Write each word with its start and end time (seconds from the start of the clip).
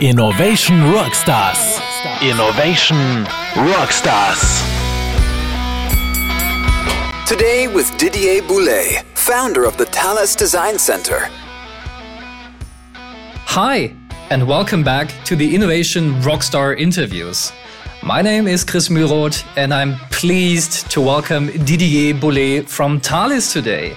Innovation 0.00 0.74
Rockstars. 0.90 1.80
Innovation 2.20 3.24
Rockstars. 3.54 4.42
Today 7.28 7.68
with 7.68 7.96
Didier 7.96 8.42
Boulet, 8.42 9.04
founder 9.14 9.64
of 9.64 9.76
the 9.76 9.86
Thales 9.86 10.34
Design 10.34 10.80
Center. 10.80 11.28
Hi, 13.46 13.94
and 14.30 14.48
welcome 14.48 14.82
back 14.82 15.12
to 15.26 15.36
the 15.36 15.54
Innovation 15.54 16.14
Rockstar 16.22 16.76
interviews. 16.76 17.52
My 18.02 18.20
name 18.20 18.48
is 18.48 18.64
Chris 18.64 18.88
Müroth, 18.88 19.46
and 19.56 19.72
I'm 19.72 19.94
pleased 20.10 20.90
to 20.90 21.00
welcome 21.00 21.46
Didier 21.64 22.14
Boulet 22.14 22.68
from 22.68 22.98
Thales 22.98 23.52
today. 23.52 23.96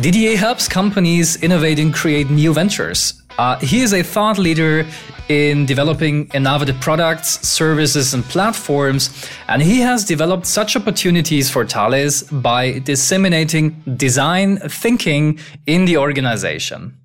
Didier 0.00 0.36
helps 0.36 0.68
companies 0.68 1.42
innovate 1.42 1.80
and 1.80 1.92
create 1.92 2.30
new 2.30 2.54
ventures. 2.54 3.22
Uh, 3.38 3.58
he 3.58 3.80
is 3.80 3.92
a 3.92 4.02
thought 4.02 4.38
leader 4.38 4.86
in 5.28 5.66
developing 5.66 6.28
innovative 6.34 6.80
products, 6.80 7.46
services, 7.46 8.14
and 8.14 8.24
platforms, 8.24 9.28
and 9.48 9.62
he 9.62 9.80
has 9.80 10.04
developed 10.04 10.46
such 10.46 10.76
opportunities 10.76 11.50
for 11.50 11.66
Thales 11.66 12.22
by 12.24 12.78
disseminating 12.80 13.70
design 13.96 14.58
thinking 14.68 15.38
in 15.66 15.84
the 15.84 15.96
organization. 15.96 16.96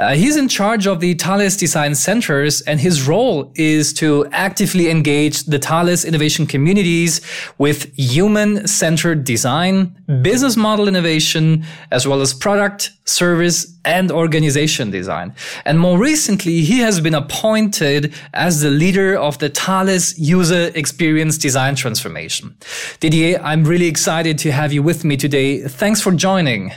Uh, 0.00 0.14
he's 0.14 0.34
in 0.34 0.48
charge 0.48 0.86
of 0.86 1.00
the 1.00 1.12
Thales 1.12 1.58
Design 1.58 1.94
Centers, 1.94 2.62
and 2.62 2.80
his 2.80 3.06
role 3.06 3.52
is 3.54 3.92
to 3.92 4.26
actively 4.32 4.88
engage 4.88 5.44
the 5.44 5.58
Thales 5.58 6.06
innovation 6.06 6.46
communities 6.46 7.20
with 7.58 7.92
human 7.98 8.66
centered 8.66 9.24
design, 9.24 9.94
business 10.22 10.56
model 10.56 10.88
innovation, 10.88 11.66
as 11.90 12.08
well 12.08 12.22
as 12.22 12.32
product, 12.32 12.92
service, 13.04 13.76
and 13.84 14.10
organization 14.10 14.90
design. 14.90 15.34
And 15.66 15.78
more 15.78 15.98
recently, 15.98 16.62
he 16.62 16.78
has 16.78 16.98
been 16.98 17.14
appointed 17.14 18.14
as 18.32 18.62
the 18.62 18.70
leader 18.70 19.18
of 19.18 19.38
the 19.38 19.50
Thales 19.50 20.18
User 20.18 20.70
Experience 20.74 21.36
Design 21.36 21.74
Transformation. 21.74 22.56
Didier, 23.00 23.38
I'm 23.42 23.64
really 23.64 23.86
excited 23.86 24.38
to 24.38 24.50
have 24.50 24.72
you 24.72 24.82
with 24.82 25.04
me 25.04 25.18
today. 25.18 25.60
Thanks 25.60 26.00
for 26.00 26.12
joining. 26.12 26.72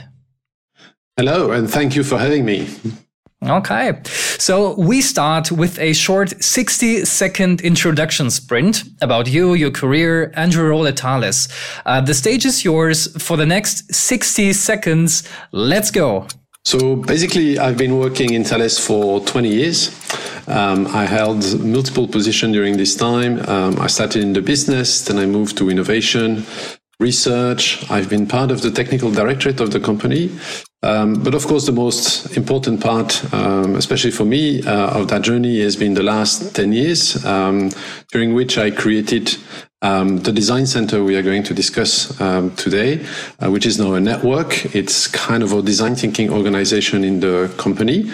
Hello, 1.16 1.52
and 1.52 1.70
thank 1.70 1.96
you 1.96 2.04
for 2.04 2.18
having 2.18 2.44
me. 2.44 2.68
Okay, 3.42 4.00
so 4.38 4.74
we 4.76 5.02
start 5.02 5.52
with 5.52 5.78
a 5.78 5.92
short 5.92 6.42
60 6.42 7.04
second 7.04 7.60
introduction 7.60 8.30
sprint 8.30 8.84
about 9.02 9.28
you, 9.28 9.52
your 9.52 9.70
career, 9.70 10.32
and 10.34 10.54
your 10.54 10.70
role 10.70 10.86
at 10.86 10.98
Thales. 10.98 11.48
Uh, 11.84 12.00
the 12.00 12.14
stage 12.14 12.46
is 12.46 12.64
yours 12.64 13.06
for 13.22 13.36
the 13.36 13.44
next 13.44 13.92
60 13.94 14.54
seconds. 14.54 15.28
Let's 15.52 15.90
go. 15.90 16.26
So 16.64 16.96
basically, 16.96 17.58
I've 17.58 17.76
been 17.76 17.98
working 17.98 18.32
in 18.32 18.44
Thales 18.44 18.78
for 18.78 19.20
20 19.20 19.48
years. 19.48 19.90
Um, 20.48 20.86
I 20.86 21.04
held 21.04 21.60
multiple 21.60 22.08
positions 22.08 22.54
during 22.54 22.78
this 22.78 22.96
time. 22.96 23.40
Um, 23.46 23.78
I 23.78 23.88
started 23.88 24.22
in 24.22 24.32
the 24.32 24.40
business, 24.42 25.04
then 25.04 25.18
I 25.18 25.26
moved 25.26 25.58
to 25.58 25.68
innovation, 25.68 26.46
research. 26.98 27.90
I've 27.90 28.08
been 28.08 28.26
part 28.26 28.50
of 28.50 28.62
the 28.62 28.70
technical 28.70 29.10
directorate 29.10 29.60
of 29.60 29.70
the 29.70 29.80
company. 29.80 30.30
Um, 30.84 31.14
but 31.14 31.34
of 31.34 31.46
course, 31.46 31.64
the 31.64 31.72
most 31.72 32.36
important 32.36 32.82
part, 32.82 33.32
um, 33.32 33.74
especially 33.74 34.10
for 34.10 34.26
me, 34.26 34.62
uh, 34.62 35.00
of 35.00 35.08
that 35.08 35.22
journey 35.22 35.60
has 35.60 35.76
been 35.76 35.94
the 35.94 36.02
last 36.02 36.54
10 36.54 36.74
years, 36.74 37.24
um, 37.24 37.70
during 38.12 38.34
which 38.34 38.58
I 38.58 38.70
created 38.70 39.34
um, 39.84 40.18
the 40.20 40.32
design 40.32 40.66
center 40.66 41.04
we 41.04 41.14
are 41.14 41.22
going 41.22 41.42
to 41.44 41.54
discuss 41.54 42.18
um, 42.20 42.56
today, 42.56 43.04
uh, 43.40 43.50
which 43.50 43.66
is 43.66 43.78
now 43.78 43.92
a 43.94 44.00
network. 44.00 44.74
It's 44.74 45.06
kind 45.08 45.42
of 45.42 45.52
a 45.52 45.60
design 45.60 45.94
thinking 45.94 46.30
organization 46.30 47.04
in 47.04 47.20
the 47.20 47.52
company. 47.58 48.10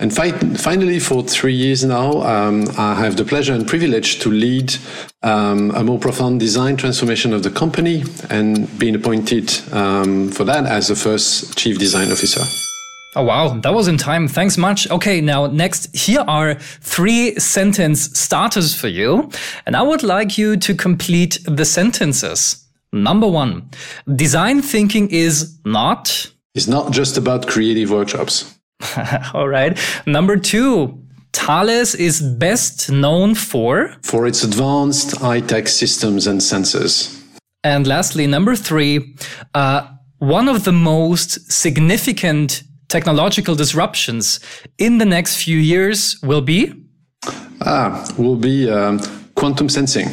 And 0.00 0.14
fi- 0.14 0.32
finally, 0.56 0.98
for 0.98 1.22
three 1.22 1.52
years 1.52 1.84
now, 1.84 2.22
um, 2.22 2.64
I 2.78 2.94
have 2.94 3.16
the 3.16 3.24
pleasure 3.24 3.52
and 3.52 3.68
privilege 3.68 4.18
to 4.20 4.30
lead 4.30 4.74
um, 5.22 5.70
a 5.72 5.84
more 5.84 5.98
profound 5.98 6.40
design 6.40 6.78
transformation 6.78 7.34
of 7.34 7.42
the 7.42 7.50
company 7.50 8.04
and 8.30 8.66
being 8.78 8.94
appointed 8.94 9.52
um, 9.72 10.30
for 10.30 10.44
that 10.44 10.64
as 10.64 10.88
the 10.88 10.96
first 10.96 11.54
chief 11.58 11.78
design 11.78 12.10
officer. 12.10 12.69
Oh, 13.16 13.24
wow. 13.24 13.58
That 13.60 13.74
was 13.74 13.88
in 13.88 13.96
time. 13.96 14.28
Thanks 14.28 14.56
much. 14.56 14.88
Okay. 14.90 15.20
Now, 15.20 15.46
next, 15.46 15.94
here 15.96 16.24
are 16.28 16.54
three 16.54 17.34
sentence 17.40 18.16
starters 18.18 18.74
for 18.74 18.86
you. 18.88 19.30
And 19.66 19.76
I 19.76 19.82
would 19.82 20.02
like 20.02 20.38
you 20.38 20.56
to 20.58 20.74
complete 20.74 21.38
the 21.44 21.64
sentences. 21.64 22.64
Number 22.92 23.26
one, 23.26 23.70
design 24.16 24.62
thinking 24.62 25.10
is 25.10 25.58
not. 25.64 26.32
It's 26.54 26.68
not 26.68 26.92
just 26.92 27.16
about 27.16 27.46
creative 27.46 27.90
workshops. 27.90 28.58
All 29.34 29.48
right. 29.48 29.78
Number 30.06 30.36
two, 30.36 31.00
Thales 31.32 31.94
is 31.94 32.20
best 32.20 32.90
known 32.90 33.34
for. 33.34 33.94
For 34.02 34.26
its 34.26 34.44
advanced 34.44 35.16
high 35.18 35.40
tech 35.40 35.68
systems 35.68 36.26
and 36.26 36.40
sensors. 36.40 37.16
And 37.62 37.86
lastly, 37.86 38.26
number 38.26 38.56
three, 38.56 39.16
uh, 39.54 39.86
one 40.18 40.48
of 40.48 40.64
the 40.64 40.72
most 40.72 41.52
significant 41.52 42.62
technological 42.90 43.54
disruptions 43.54 44.40
in 44.76 44.98
the 44.98 45.06
next 45.06 45.42
few 45.42 45.56
years 45.56 46.20
will 46.22 46.42
be? 46.42 46.74
Ah, 47.62 48.06
will 48.18 48.36
be 48.36 48.68
um, 48.68 49.00
quantum 49.34 49.68
sensing. 49.68 50.12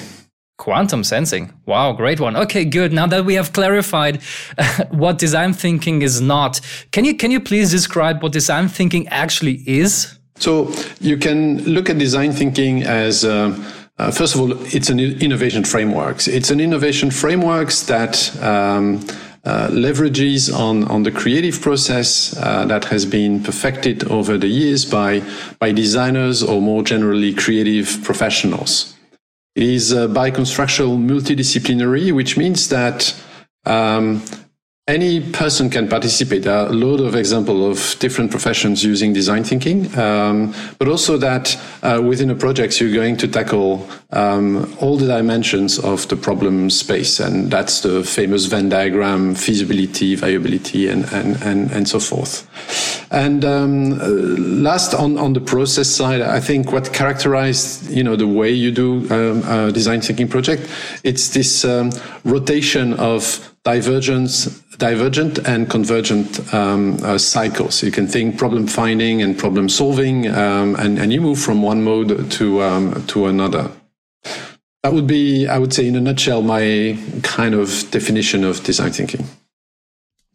Quantum 0.58 1.04
sensing. 1.04 1.54
Wow, 1.66 1.94
great 1.94 2.20
one. 2.20 2.36
Okay, 2.36 2.66
good. 2.66 2.92
Now 2.94 3.08
that 3.08 3.26
we 3.26 3.36
have 3.36 3.54
clarified 3.54 4.22
uh, 4.58 4.86
what 4.92 5.18
design 5.18 5.54
thinking 5.54 6.02
is 6.02 6.22
not, 6.22 6.62
can 6.92 7.06
you 7.06 7.16
can 7.16 7.32
you 7.32 7.40
please 7.40 7.72
describe 7.72 8.22
what 8.24 8.32
design 8.32 8.68
thinking 8.68 9.08
actually 9.10 9.64
is? 9.66 10.18
So 10.40 10.72
you 11.00 11.18
can 11.18 11.64
look 11.64 11.90
at 11.90 11.98
design 11.98 12.32
thinking 12.32 12.84
as 12.84 13.24
uh, 13.24 13.56
uh, 13.98 14.12
first 14.12 14.36
of 14.36 14.42
all, 14.42 14.52
it's 14.76 14.90
an 14.90 15.00
innovation 15.00 15.64
framework. 15.64 16.28
It's 16.28 16.52
an 16.52 16.60
innovation 16.60 17.10
frameworks 17.10 17.84
that 17.84 18.16
um, 18.44 19.00
uh, 19.48 19.70
leverages 19.70 20.54
on, 20.54 20.84
on 20.90 21.04
the 21.04 21.12
creative 21.12 21.62
process 21.62 22.36
uh, 22.36 22.66
that 22.66 22.84
has 22.84 23.06
been 23.06 23.42
perfected 23.42 24.04
over 24.12 24.38
the 24.38 24.48
years 24.48 24.84
by, 24.84 25.22
by 25.58 25.72
designers 25.72 26.44
or 26.44 26.62
more 26.62 26.84
generally 26.84 27.34
creative 27.34 27.98
professionals. 28.04 28.94
It 29.56 29.64
is 29.64 29.94
uh, 29.94 30.10
bi-constructional 30.10 30.98
multidisciplinary, 30.98 32.14
which 32.14 32.36
means 32.36 32.68
that 32.68 33.16
um, 33.66 34.22
any 34.88 35.20
person 35.20 35.70
can 35.70 35.90
participate. 35.90 36.44
There 36.44 36.56
are 36.56 36.68
a 36.68 36.74
lot 36.74 37.02
of 37.02 37.14
examples 37.14 37.94
of 37.94 38.00
different 38.00 38.32
professions 38.32 38.86
using 38.86 39.12
design 39.12 39.44
thinking, 39.44 39.94
um, 39.98 40.56
but 40.80 40.88
also 40.88 41.18
that 41.18 41.60
uh, 41.84 42.02
within 42.02 42.30
a 42.30 42.36
project 42.36 42.80
you're 42.80 42.94
going 42.94 43.18
to 43.18 43.28
tackle 43.28 43.86
um, 44.12 44.74
all 44.80 44.96
the 44.96 45.08
dimensions 45.08 45.78
of 45.78 46.08
the 46.08 46.16
problem 46.16 46.70
space, 46.70 47.20
and 47.20 47.52
that's 47.52 47.82
the 47.82 48.02
famous 48.04 48.46
Venn 48.46 48.70
diagram: 48.70 49.36
feasibility, 49.36 50.16
viability, 50.16 50.88
and 50.88 51.04
and 51.12 51.42
and, 51.44 51.70
and 51.72 51.90
so 51.90 52.00
forth. 52.00 52.48
And 53.12 53.44
um, 53.44 54.64
last 54.64 54.94
on 54.94 55.18
on 55.18 55.34
the 55.34 55.42
process 55.42 55.90
side, 55.90 56.22
I 56.22 56.40
think 56.40 56.72
what 56.72 56.94
characterized 56.94 57.92
you 57.92 58.04
know 58.04 58.16
the 58.16 58.28
way 58.28 58.52
you 58.52 58.72
do 58.72 59.06
um, 59.12 59.44
a 59.44 59.72
design 59.74 60.00
thinking 60.00 60.30
project, 60.30 60.70
it's 61.04 61.30
this 61.30 61.66
um, 61.66 61.92
rotation 62.24 62.94
of 62.94 63.54
divergence, 63.68 64.46
divergent 64.78 65.40
and 65.46 65.70
convergent 65.70 66.54
um, 66.54 66.98
uh, 67.04 67.18
cycles. 67.18 67.84
You 67.84 67.92
can 67.92 68.08
think 68.08 68.38
problem 68.38 68.66
finding 68.66 69.22
and 69.22 69.38
problem 69.38 69.68
solving, 69.68 70.28
um, 70.30 70.76
and, 70.76 70.98
and 70.98 71.12
you 71.12 71.20
move 71.20 71.38
from 71.38 71.62
one 71.62 71.84
mode 71.84 72.32
to 72.32 72.62
um, 72.64 73.06
to 73.08 73.26
another. 73.26 73.70
That 74.84 74.94
would 74.94 75.08
be, 75.08 75.48
I 75.48 75.58
would 75.58 75.74
say, 75.74 75.86
in 75.86 75.98
a 75.98 76.00
nutshell, 76.00 76.42
my 76.42 76.98
kind 77.24 77.54
of 77.54 77.68
definition 77.92 78.46
of 78.46 78.64
design 78.64 78.92
thinking. 78.92 79.26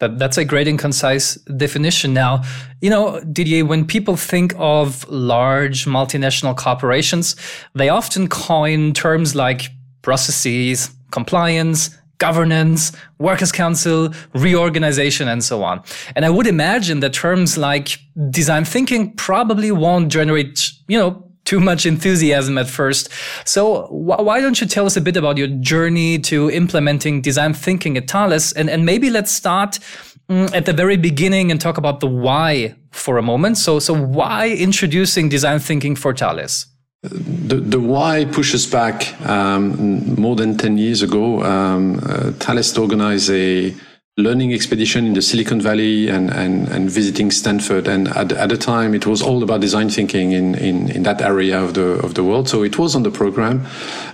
That, 0.01 0.19
that's 0.19 0.37
a 0.37 0.45
great 0.45 0.69
and 0.69 0.79
concise 0.79 1.37
definition. 1.57 2.13
Now, 2.13 2.43
you 2.83 2.91
know, 2.91 3.21
Didier, 3.21 3.65
when 3.65 3.87
people 3.87 4.17
think 4.17 4.53
of 4.59 5.09
large 5.09 5.87
multinational 5.87 6.55
corporations, 6.55 7.37
they 7.75 7.89
often 7.89 8.29
coin 8.29 8.93
terms 8.93 9.35
like 9.35 9.71
processes, 10.03 10.91
compliance, 11.13 11.97
governance, 12.23 12.93
workers' 13.19 13.53
council, 13.53 14.15
reorganization, 14.47 15.27
and 15.29 15.43
so 15.43 15.57
on. 15.71 15.83
And 16.15 16.25
I 16.25 16.31
would 16.31 16.47
imagine 16.47 17.01
that 17.01 17.13
terms 17.13 17.59
like 17.59 17.99
design 18.31 18.65
thinking 18.65 19.03
probably 19.17 19.71
won't 19.73 20.09
generate, 20.19 20.71
you 20.87 20.99
know, 21.01 21.11
too 21.45 21.59
much 21.59 21.85
enthusiasm 21.85 22.57
at 22.59 22.69
first. 22.69 23.09
So 23.45 23.87
wh 23.87 24.23
why 24.27 24.41
don't 24.41 24.59
you 24.61 24.67
tell 24.67 24.87
us 24.87 24.97
a 24.97 25.01
bit 25.01 25.17
about 25.17 25.37
your 25.37 25.51
journey 25.73 26.19
to 26.31 26.37
implementing 26.63 27.23
design 27.23 27.55
thinking 27.55 27.97
at 27.97 28.07
Thales? 28.09 28.53
And, 28.53 28.71
and 28.71 28.87
maybe 28.87 29.11
let's 29.11 29.33
start 29.33 29.81
mm, 30.29 30.55
at 30.55 30.65
the 30.67 30.73
very 30.83 30.97
beginning 30.97 31.51
and 31.51 31.61
talk 31.61 31.77
about 31.79 31.99
the 32.01 32.11
why 32.27 32.75
for 32.93 33.19
a 33.19 33.23
moment. 33.23 33.59
So, 33.59 33.81
so 33.81 33.93
why 33.95 34.51
introducing 34.69 35.29
design 35.29 35.59
thinking 35.59 35.97
for 35.97 36.15
Thales? 36.15 36.72
The, 37.03 37.57
the 37.57 37.81
why 37.81 38.27
pushes 38.27 38.65
back 38.65 39.21
um, 39.29 40.15
more 40.15 40.37
than 40.37 40.57
10 40.57 40.79
years 40.79 41.03
ago. 41.03 41.43
Um, 41.43 41.99
uh, 41.99 42.31
Thales 42.33 42.79
organized 42.79 43.29
a 43.31 43.75
learning 44.19 44.53
expedition 44.53 45.07
in 45.07 45.15
the 45.15 45.23
Silicon 45.23 45.61
Valley 45.61 46.09
and, 46.09 46.31
and, 46.31 46.69
and 46.69 46.89
visiting 46.89 47.33
Stanford. 47.33 47.89
And 47.89 48.07
at, 48.09 48.31
at 48.31 48.51
the 48.51 48.57
time, 48.57 48.95
it 48.95 49.05
was 49.05 49.21
all 49.21 49.43
about 49.43 49.63
design 49.63 49.89
thinking 49.89 50.31
in, 50.31 50.55
in, 50.55 50.91
in 50.91 51.03
that 51.03 51.21
area 51.23 51.61
of 51.61 51.75
the, 51.75 51.99
of 52.05 52.15
the 52.15 52.23
world. 52.23 52.49
So 52.49 52.63
it 52.63 52.79
was 52.79 52.95
on 52.95 53.03
the 53.03 53.11
program. 53.11 53.67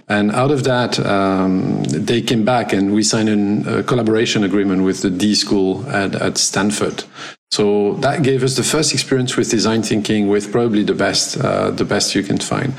And 0.09 0.31
out 0.31 0.51
of 0.51 0.65
that, 0.65 0.99
um, 1.05 1.83
they 1.85 2.23
came 2.23 2.45
back 2.45 2.73
and 2.73 2.95
we 2.95 3.03
signed 3.03 3.29
an, 3.29 3.69
a 3.69 3.83
collaboration 3.83 4.45
agreement 4.45 4.85
with 4.85 5.03
the 5.03 5.11
D 5.11 5.35
School 5.35 5.87
at, 5.91 6.15
at 6.15 6.39
Stanford. 6.39 7.05
So 7.51 7.95
that 7.95 8.23
gave 8.23 8.43
us 8.43 8.57
the 8.57 8.63
first 8.63 8.93
experience 8.93 9.37
with 9.37 9.51
design 9.51 9.83
thinking, 9.83 10.29
with 10.29 10.53
probably 10.53 10.85
the 10.85 10.95
best, 10.95 11.39
uh, 11.39 11.71
the 11.71 11.85
best 11.85 12.15
you 12.15 12.23
can 12.23 12.39
find. 12.39 12.75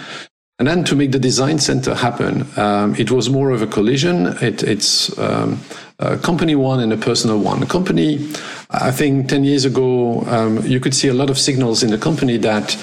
And 0.60 0.68
then 0.68 0.84
to 0.86 0.96
make 0.96 1.12
the 1.12 1.20
design 1.20 1.58
center 1.60 1.96
happen, 1.96 2.46
um, 2.58 2.94
it 2.96 3.12
was 3.12 3.30
more 3.30 3.52
of 3.52 3.62
a 3.62 3.68
collision. 3.68 4.28
It, 4.42 4.62
it's 4.62 5.18
um, 5.18 5.62
a 6.00 6.18
company 6.18 6.54
one 6.54 6.82
and 6.82 6.92
a 6.92 6.98
personal 6.98 7.40
one. 7.40 7.64
A 7.64 7.66
company, 7.66 8.30
I 8.70 8.92
think 8.92 9.30
10 9.30 9.46
years 9.46 9.64
ago, 9.64 10.22
um, 10.28 10.66
you 10.66 10.82
could 10.82 10.94
see 10.94 11.08
a 11.08 11.14
lot 11.14 11.30
of 11.30 11.40
signals 11.40 11.82
in 11.82 11.92
the 11.92 11.98
company 11.98 12.38
that 12.38 12.78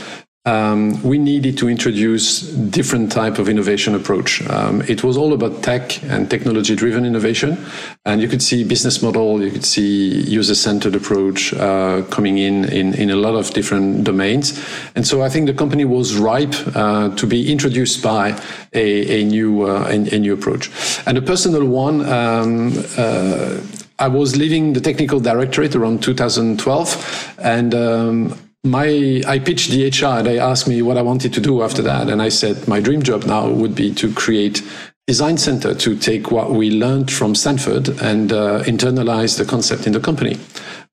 um, 0.46 1.02
we 1.02 1.18
needed 1.18 1.58
to 1.58 1.68
introduce 1.68 2.42
different 2.42 3.10
type 3.10 3.38
of 3.38 3.48
innovation 3.48 3.96
approach. 3.96 4.48
Um, 4.48 4.80
it 4.82 5.02
was 5.02 5.16
all 5.16 5.32
about 5.32 5.62
tech 5.62 6.02
and 6.04 6.30
technology 6.30 6.76
driven 6.76 7.04
innovation, 7.04 7.58
and 8.04 8.22
you 8.22 8.28
could 8.28 8.40
see 8.40 8.62
business 8.62 9.02
model, 9.02 9.42
you 9.42 9.50
could 9.50 9.64
see 9.64 10.22
user 10.22 10.54
centered 10.54 10.94
approach 10.94 11.52
uh, 11.52 12.02
coming 12.10 12.38
in, 12.38 12.64
in 12.66 12.94
in 12.94 13.10
a 13.10 13.16
lot 13.16 13.34
of 13.34 13.50
different 13.50 14.04
domains. 14.04 14.64
And 14.94 15.06
so 15.06 15.22
I 15.22 15.28
think 15.28 15.46
the 15.46 15.54
company 15.54 15.84
was 15.84 16.16
ripe 16.16 16.54
uh, 16.76 17.08
to 17.16 17.26
be 17.26 17.50
introduced 17.50 18.02
by 18.02 18.40
a, 18.72 19.20
a 19.20 19.24
new 19.24 19.62
uh, 19.62 19.88
a, 19.88 20.14
a, 20.14 20.18
new 20.18 20.32
approach. 20.32 20.70
And 21.06 21.18
a 21.18 21.22
personal 21.22 21.64
one. 21.64 22.06
Um, 22.06 22.72
uh, 22.96 23.60
I 23.98 24.08
was 24.08 24.36
leaving 24.36 24.74
the 24.74 24.80
technical 24.80 25.20
directorate 25.20 25.74
around 25.74 26.02
2012, 26.02 27.34
and 27.38 27.74
um, 27.74 28.38
my 28.66 29.22
I 29.26 29.38
pitched 29.38 29.70
the 29.70 29.86
HR. 29.86 30.22
They 30.22 30.38
asked 30.38 30.68
me 30.68 30.82
what 30.82 30.96
I 30.96 31.02
wanted 31.02 31.32
to 31.34 31.40
do 31.40 31.62
after 31.62 31.82
that, 31.82 32.08
and 32.08 32.20
I 32.20 32.28
said 32.28 32.68
my 32.68 32.80
dream 32.80 33.02
job 33.02 33.24
now 33.24 33.48
would 33.48 33.74
be 33.74 33.94
to 33.94 34.12
create 34.12 34.62
design 35.06 35.38
center 35.38 35.74
to 35.74 35.96
take 35.96 36.30
what 36.32 36.50
we 36.50 36.70
learned 36.70 37.10
from 37.10 37.34
Stanford 37.34 37.88
and 38.02 38.32
uh, 38.32 38.62
internalize 38.64 39.38
the 39.38 39.44
concept 39.44 39.86
in 39.86 39.92
the 39.92 40.00
company. 40.00 40.36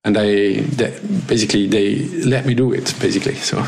And 0.04 0.18
I 0.18 0.62
they, 0.78 1.00
basically 1.28 1.68
they 1.68 2.06
let 2.26 2.46
me 2.46 2.54
do 2.54 2.72
it 2.74 2.94
basically. 3.00 3.36
So. 3.36 3.66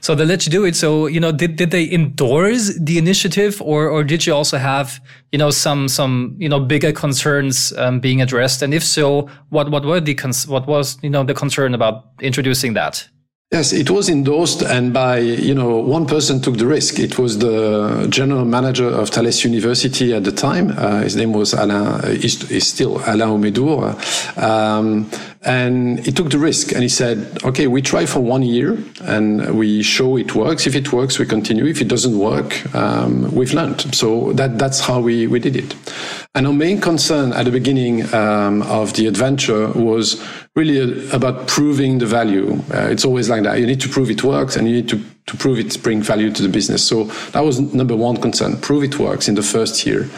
So 0.00 0.14
they 0.14 0.24
let 0.24 0.46
you 0.46 0.52
do 0.52 0.64
it. 0.64 0.74
So 0.74 1.06
you 1.06 1.20
know, 1.20 1.32
did 1.32 1.56
did 1.56 1.70
they 1.70 1.90
endorse 1.90 2.74
the 2.78 2.98
initiative, 2.98 3.60
or 3.60 3.88
or 3.88 4.04
did 4.04 4.26
you 4.26 4.34
also 4.34 4.58
have 4.58 5.00
you 5.32 5.38
know 5.38 5.50
some 5.50 5.88
some 5.88 6.34
you 6.38 6.48
know 6.48 6.60
bigger 6.60 6.92
concerns 6.92 7.72
um, 7.76 8.00
being 8.00 8.22
addressed? 8.22 8.62
And 8.62 8.72
if 8.72 8.82
so, 8.82 9.28
what 9.50 9.70
what 9.70 9.84
were 9.84 10.00
the 10.00 10.14
cons- 10.14 10.46
what 10.46 10.66
was 10.66 10.98
you 11.02 11.10
know 11.10 11.24
the 11.24 11.34
concern 11.34 11.74
about 11.74 12.04
introducing 12.20 12.74
that? 12.74 13.08
Yes, 13.52 13.72
it 13.72 13.90
was 13.90 14.08
endorsed, 14.08 14.62
and 14.62 14.92
by 14.92 15.18
you 15.18 15.54
know 15.54 15.78
one 15.78 16.04
person 16.04 16.40
took 16.40 16.56
the 16.56 16.66
risk. 16.66 16.98
It 16.98 17.16
was 17.16 17.38
the 17.38 18.08
general 18.10 18.44
manager 18.44 18.88
of 18.88 19.10
Thales 19.10 19.44
University 19.44 20.12
at 20.12 20.24
the 20.24 20.32
time. 20.32 20.74
Uh, 20.76 21.02
his 21.02 21.14
name 21.14 21.32
was 21.32 21.52
Alain. 21.52 22.00
Is, 22.04 22.50
is 22.50 22.66
still 22.66 22.98
Alain 23.06 23.28
Oumédour, 23.28 23.94
um, 24.36 25.08
and 25.42 26.00
he 26.00 26.12
took 26.12 26.30
the 26.30 26.38
risk. 26.38 26.72
And 26.72 26.82
he 26.82 26.88
said, 26.88 27.38
"Okay, 27.44 27.66
we 27.66 27.82
try 27.82 28.06
for 28.06 28.20
one 28.20 28.42
year, 28.42 28.78
and 29.02 29.56
we 29.58 29.82
show 29.82 30.16
it 30.16 30.34
works. 30.34 30.66
If 30.66 30.74
it 30.74 30.92
works, 30.92 31.18
we 31.18 31.26
continue. 31.26 31.66
If 31.66 31.80
it 31.80 31.88
doesn't 31.88 32.18
work, 32.18 32.74
um, 32.74 33.30
we've 33.34 33.54
learned." 33.54 33.94
So 33.94 34.32
that 34.34 34.58
that's 34.58 34.80
how 34.80 35.00
we 35.00 35.26
we 35.26 35.38
did 35.38 35.56
it. 35.56 35.74
And 36.34 36.46
our 36.46 36.52
main 36.52 36.80
concern 36.80 37.32
at 37.32 37.44
the 37.46 37.50
beginning 37.50 38.12
um, 38.14 38.62
of 38.62 38.92
the 38.92 39.06
adventure 39.06 39.68
was 39.72 40.22
really 40.54 41.08
about 41.10 41.46
proving 41.46 41.98
the 41.98 42.06
value. 42.06 42.60
Uh, 42.74 42.88
it's 42.90 43.04
always 43.04 43.28
like 43.28 43.42
that. 43.44 43.58
You 43.58 43.66
need 43.66 43.80
to 43.80 43.88
prove 43.88 44.10
it 44.10 44.22
works 44.22 44.56
and 44.56 44.68
you 44.68 44.74
need 44.74 44.88
to, 44.88 45.00
to 45.26 45.36
prove 45.36 45.58
it 45.58 45.82
brings 45.82 46.06
value 46.06 46.30
to 46.32 46.42
the 46.42 46.48
business. 46.48 46.86
So 46.86 47.04
that 47.32 47.44
was 47.44 47.60
number 47.60 47.96
one 47.96 48.16
concern. 48.16 48.58
Prove 48.60 48.84
it 48.84 48.98
works 48.98 49.28
in 49.28 49.34
the 49.34 49.42
first 49.42 49.86
year. 49.86 50.08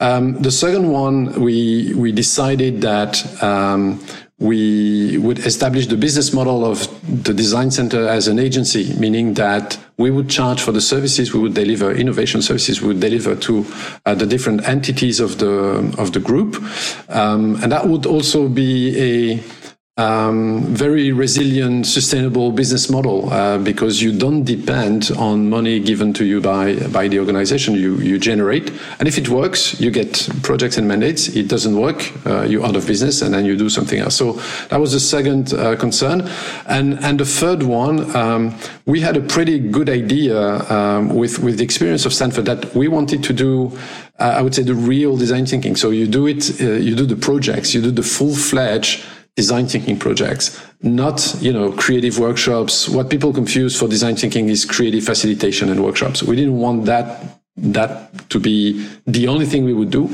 Um, 0.00 0.42
the 0.42 0.50
second 0.50 0.90
one, 0.90 1.40
we, 1.40 1.94
we 1.94 2.10
decided 2.10 2.80
that 2.80 3.42
um, 3.42 4.04
we 4.42 5.18
would 5.18 5.38
establish 5.46 5.86
the 5.86 5.96
business 5.96 6.32
model 6.32 6.64
of 6.64 6.88
the 7.24 7.32
design 7.32 7.70
center 7.70 8.08
as 8.08 8.26
an 8.26 8.40
agency, 8.40 8.92
meaning 8.98 9.34
that 9.34 9.78
we 9.98 10.10
would 10.10 10.28
charge 10.28 10.60
for 10.60 10.72
the 10.72 10.80
services 10.80 11.32
we 11.32 11.38
would 11.38 11.54
deliver, 11.54 11.92
innovation 11.92 12.42
services 12.42 12.82
we 12.82 12.88
would 12.88 13.00
deliver 13.00 13.36
to 13.36 13.64
uh, 14.04 14.16
the 14.16 14.26
different 14.26 14.66
entities 14.66 15.20
of 15.20 15.38
the 15.38 15.94
of 15.96 16.12
the 16.12 16.18
group, 16.18 16.60
um, 17.08 17.54
and 17.62 17.70
that 17.70 17.86
would 17.86 18.04
also 18.04 18.48
be 18.48 18.98
a 18.98 19.61
um, 19.98 20.62
very 20.74 21.12
resilient, 21.12 21.86
sustainable 21.86 22.50
business 22.50 22.88
model 22.88 23.30
uh, 23.30 23.58
because 23.58 24.00
you 24.00 24.16
don't 24.16 24.42
depend 24.42 25.10
on 25.18 25.50
money 25.50 25.80
given 25.80 26.14
to 26.14 26.24
you 26.24 26.40
by 26.40 26.76
by 26.88 27.08
the 27.08 27.18
organization. 27.18 27.74
You 27.74 27.96
you 27.98 28.18
generate, 28.18 28.72
and 28.98 29.06
if 29.06 29.18
it 29.18 29.28
works, 29.28 29.78
you 29.80 29.90
get 29.90 30.28
projects 30.42 30.78
and 30.78 30.88
mandates. 30.88 31.28
It 31.28 31.46
doesn't 31.46 31.76
work, 31.76 32.10
uh, 32.26 32.44
you're 32.44 32.64
out 32.64 32.74
of 32.74 32.86
business, 32.86 33.20
and 33.20 33.34
then 33.34 33.44
you 33.44 33.54
do 33.54 33.68
something 33.68 34.00
else. 34.00 34.16
So 34.16 34.40
that 34.70 34.80
was 34.80 34.92
the 34.92 35.00
second 35.00 35.52
uh, 35.52 35.76
concern, 35.76 36.22
and 36.66 36.98
and 37.04 37.20
the 37.20 37.26
third 37.26 37.62
one, 37.62 38.16
um, 38.16 38.54
we 38.86 39.00
had 39.00 39.18
a 39.18 39.22
pretty 39.22 39.58
good 39.58 39.90
idea 39.90 40.38
um, 40.72 41.14
with 41.14 41.38
with 41.40 41.58
the 41.58 41.64
experience 41.64 42.06
of 42.06 42.14
Stanford 42.14 42.46
that 42.46 42.74
we 42.74 42.88
wanted 42.88 43.22
to 43.24 43.34
do. 43.34 43.78
Uh, 44.18 44.36
I 44.38 44.42
would 44.42 44.54
say 44.54 44.62
the 44.62 44.74
real 44.74 45.16
design 45.18 45.46
thinking. 45.46 45.76
So 45.76 45.90
you 45.90 46.06
do 46.06 46.26
it, 46.26 46.60
uh, 46.60 46.78
you 46.80 46.94
do 46.94 47.06
the 47.06 47.16
projects, 47.16 47.74
you 47.74 47.82
do 47.82 47.90
the 47.90 48.02
full 48.02 48.34
fledged 48.34 49.04
design 49.36 49.66
thinking 49.66 49.98
projects, 49.98 50.60
not 50.82 51.34
you 51.40 51.52
know 51.52 51.72
creative 51.72 52.18
workshops. 52.18 52.88
What 52.88 53.10
people 53.10 53.32
confuse 53.32 53.78
for 53.78 53.88
design 53.88 54.16
thinking 54.16 54.48
is 54.48 54.64
creative 54.64 55.04
facilitation 55.04 55.68
and 55.70 55.82
workshops. 55.82 56.22
We 56.22 56.36
didn't 56.36 56.58
want 56.58 56.84
that 56.86 57.42
that 57.56 58.30
to 58.30 58.40
be 58.40 58.86
the 59.06 59.28
only 59.28 59.44
thing 59.44 59.64
we 59.64 59.74
would 59.74 59.90
do. 59.90 60.08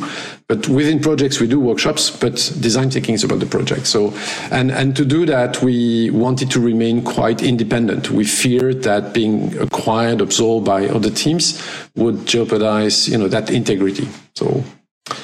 But 0.48 0.68
within 0.68 0.98
projects, 0.98 1.38
we 1.40 1.46
do 1.46 1.60
workshops, 1.60 2.10
but 2.10 2.34
design 2.58 2.90
thinking 2.90 3.14
is 3.14 3.22
about 3.22 3.38
the 3.38 3.46
project. 3.46 3.86
So, 3.86 4.12
and, 4.50 4.72
and 4.72 4.96
to 4.96 5.04
do 5.04 5.24
that, 5.26 5.62
we 5.62 6.10
wanted 6.10 6.50
to 6.50 6.60
remain 6.60 7.04
quite 7.04 7.42
independent. 7.42 8.10
We 8.10 8.24
feared 8.24 8.82
that 8.82 9.12
being 9.12 9.56
acquired, 9.58 10.20
absorbed 10.20 10.66
by 10.66 10.88
other 10.88 11.10
teams 11.10 11.62
would 11.94 12.26
jeopardize, 12.26 13.08
you 13.08 13.18
know, 13.18 13.28
that 13.28 13.50
integrity. 13.50 14.08
So 14.34 14.64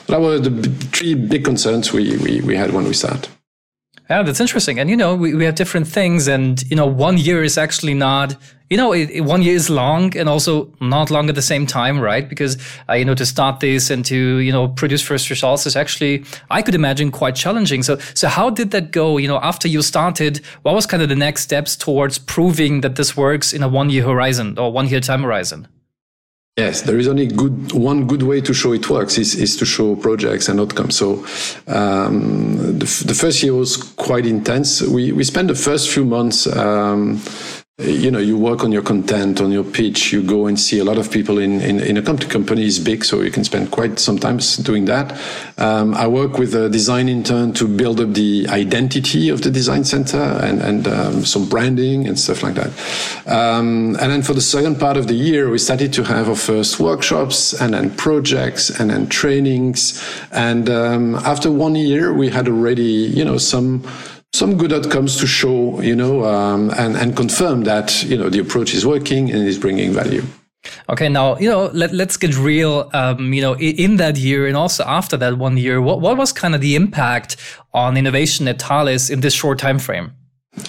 that 0.06 0.20
were 0.20 0.38
the 0.38 0.69
three 0.93 1.14
big 1.14 1.44
concerns 1.44 1.93
we, 1.93 2.17
we, 2.19 2.41
we 2.43 2.55
had 2.55 2.73
when 2.73 2.85
we 2.85 2.93
started. 2.93 3.29
Yeah, 4.10 4.22
that's 4.22 4.40
interesting. 4.40 4.78
And 4.78 4.90
you 4.90 4.96
know, 4.96 5.14
we, 5.14 5.34
we 5.34 5.44
have 5.46 5.54
different 5.54 5.86
things, 5.86 6.28
and 6.28 6.62
you 6.70 6.76
know, 6.76 6.86
one 6.86 7.16
year 7.16 7.42
is 7.42 7.56
actually 7.56 7.94
not, 7.94 8.36
you 8.68 8.76
know, 8.76 8.92
it, 8.92 9.08
it, 9.08 9.22
one 9.22 9.40
year 9.40 9.54
is 9.54 9.70
long 9.70 10.14
and 10.14 10.28
also 10.28 10.70
not 10.78 11.10
long 11.10 11.31
at 11.31 11.34
the 11.34 11.43
same 11.43 11.67
time, 11.67 11.98
right? 11.98 12.29
Because 12.29 12.58
uh, 12.86 12.93
you 12.93 13.06
know, 13.06 13.14
to 13.14 13.24
start 13.24 13.60
this 13.60 13.88
and 13.88 14.05
to 14.05 14.38
you 14.40 14.52
know 14.52 14.69
produce 14.69 15.00
first 15.00 15.31
results 15.31 15.64
is 15.64 15.74
actually, 15.74 16.22
I 16.50 16.60
could 16.60 16.74
imagine, 16.74 17.10
quite 17.12 17.34
challenging. 17.34 17.82
So, 17.82 17.96
so 18.12 18.29
how 18.29 18.50
did 18.50 18.72
that 18.72 18.90
go? 18.90 19.17
You 19.17 19.29
know, 19.29 19.38
after 19.38 19.69
you 19.69 19.81
started, 19.81 20.43
what 20.62 20.74
was 20.74 20.84
kind 20.86 21.02
of 21.02 21.08
the 21.08 21.17
next 21.17 21.43
steps 21.43 21.74
towards 21.74 22.19
proving 22.19 22.82
that 22.82 22.96
this 22.96 23.17
works 23.17 23.55
in 23.55 23.62
a 23.62 23.69
one 23.69 23.88
year 23.88 24.05
horizon 24.05 24.58
or 24.58 24.70
one 24.70 24.86
year 24.86 25.00
time 25.00 25.22
horizon? 25.22 25.67
Yes, 26.56 26.82
there 26.82 26.96
is 26.99 27.08
only 27.08 27.27
good 27.27 27.73
one 27.73 28.06
good 28.06 28.23
way 28.23 28.41
to 28.41 28.55
show 28.55 28.73
it 28.73 28.89
works 28.89 29.19
is, 29.19 29.34
is 29.34 29.56
to 29.56 29.67
show 29.67 29.96
projects 29.96 30.49
and 30.49 30.61
outcomes. 30.61 30.96
So 30.96 31.27
um, 31.67 32.79
the, 32.79 33.05
the, 33.06 33.15
first 33.15 33.43
year 33.43 33.55
was 33.55 33.77
quite 33.77 34.25
intense. 34.25 34.81
We 34.81 35.11
we 35.11 35.25
spent 35.25 35.49
the 35.49 35.56
first 35.56 35.91
few 35.91 36.05
months 36.05 36.46
um, 36.46 37.20
you 37.78 38.08
know 38.08 38.20
you 38.20 38.38
work 38.38 38.62
on 38.62 38.70
your 38.70 38.82
content 38.82 39.40
on 39.40 39.50
your 39.50 39.64
pitch 39.64 40.12
you 40.12 40.22
go 40.22 40.46
and 40.46 40.60
see 40.60 40.78
a 40.78 40.84
lot 40.84 40.96
of 40.96 41.10
people 41.10 41.38
in 41.38 41.60
in, 41.60 41.81
in 41.81 41.96
a 41.96 42.02
company 42.02 42.31
company 42.31 42.64
is 42.64 42.78
big 42.78 43.04
so 43.04 43.20
you 43.20 43.32
can 43.32 43.43
spend 43.43 43.69
quite 43.72 43.98
some 43.98 44.16
time 44.16 44.38
doing 44.62 44.84
that. 44.84 45.20
Um, 45.58 45.93
i 45.94 46.06
work 46.06 46.38
with 46.38 46.54
a 46.54 46.69
design 46.69 47.08
intern 47.08 47.52
to 47.54 47.66
build 47.66 48.00
up 48.00 48.14
the 48.14 48.46
identity 48.48 49.28
of 49.28 49.43
the 49.43 49.50
design 49.50 49.82
center 49.82 50.20
and 50.20 50.62
and 50.62 50.86
um, 50.86 51.24
some 51.24 51.48
branding 51.48 52.06
and 52.06 52.16
stuff 52.16 52.44
like 52.44 52.54
that. 52.54 52.70
Um, 53.26 53.96
and 54.00 54.12
then 54.12 54.22
for 54.22 54.34
the 54.34 54.40
second 54.40 54.78
part 54.78 54.96
of 54.96 55.08
the 55.08 55.14
year 55.14 55.50
we 55.50 55.58
started 55.58 55.93
to 55.94 56.04
have 56.04 56.28
our 56.28 56.36
first 56.36 56.78
workshops 56.78 57.60
and 57.60 57.74
then 57.74 57.90
projects 57.96 58.70
and 58.70 58.90
then 58.90 59.08
trainings. 59.08 60.00
And 60.31 60.70
um, 60.70 61.16
after 61.16 61.50
one 61.50 61.74
year 61.74 62.14
we 62.14 62.28
had 62.28 62.46
already 62.46 63.10
you 63.19 63.24
know 63.24 63.36
some 63.38 63.82
some 64.34 64.56
good 64.56 64.72
outcomes 64.72 65.17
to 65.20 65.29
show, 65.29 65.81
you 65.81 65.94
know, 65.94 66.24
um, 66.24 66.69
and, 66.76 66.96
and 66.96 67.17
confirm 67.17 67.62
that, 67.62 68.03
you 68.03 68.19
know, 68.19 68.29
the 68.29 68.41
approach 68.41 68.74
is 68.74 68.84
working 68.84 69.31
and 69.31 69.46
is 69.46 69.56
bringing 69.56 69.93
value. 69.93 70.24
Okay, 70.88 71.08
now, 71.08 71.36
you 71.38 71.48
know, 71.48 71.70
let, 71.72 71.93
let's 71.93 72.17
get 72.17 72.36
real, 72.36 72.91
um, 72.94 73.32
you 73.32 73.41
know, 73.41 73.55
in 73.56 73.96
that 73.98 74.17
year 74.17 74.48
and 74.48 74.56
also 74.56 74.82
after 74.84 75.17
that 75.19 75.38
one 75.38 75.56
year, 75.56 75.81
what, 75.81 76.00
what 76.00 76.17
was 76.17 76.32
kind 76.32 76.53
of 76.55 76.60
the 76.60 76.74
impact 76.74 77.36
on 77.72 77.96
innovation 77.96 78.48
at 78.48 78.60
Thales 78.60 79.08
in 79.08 79.20
this 79.20 79.34
short 79.34 79.60
time 79.60 79.79
frame? 79.79 80.12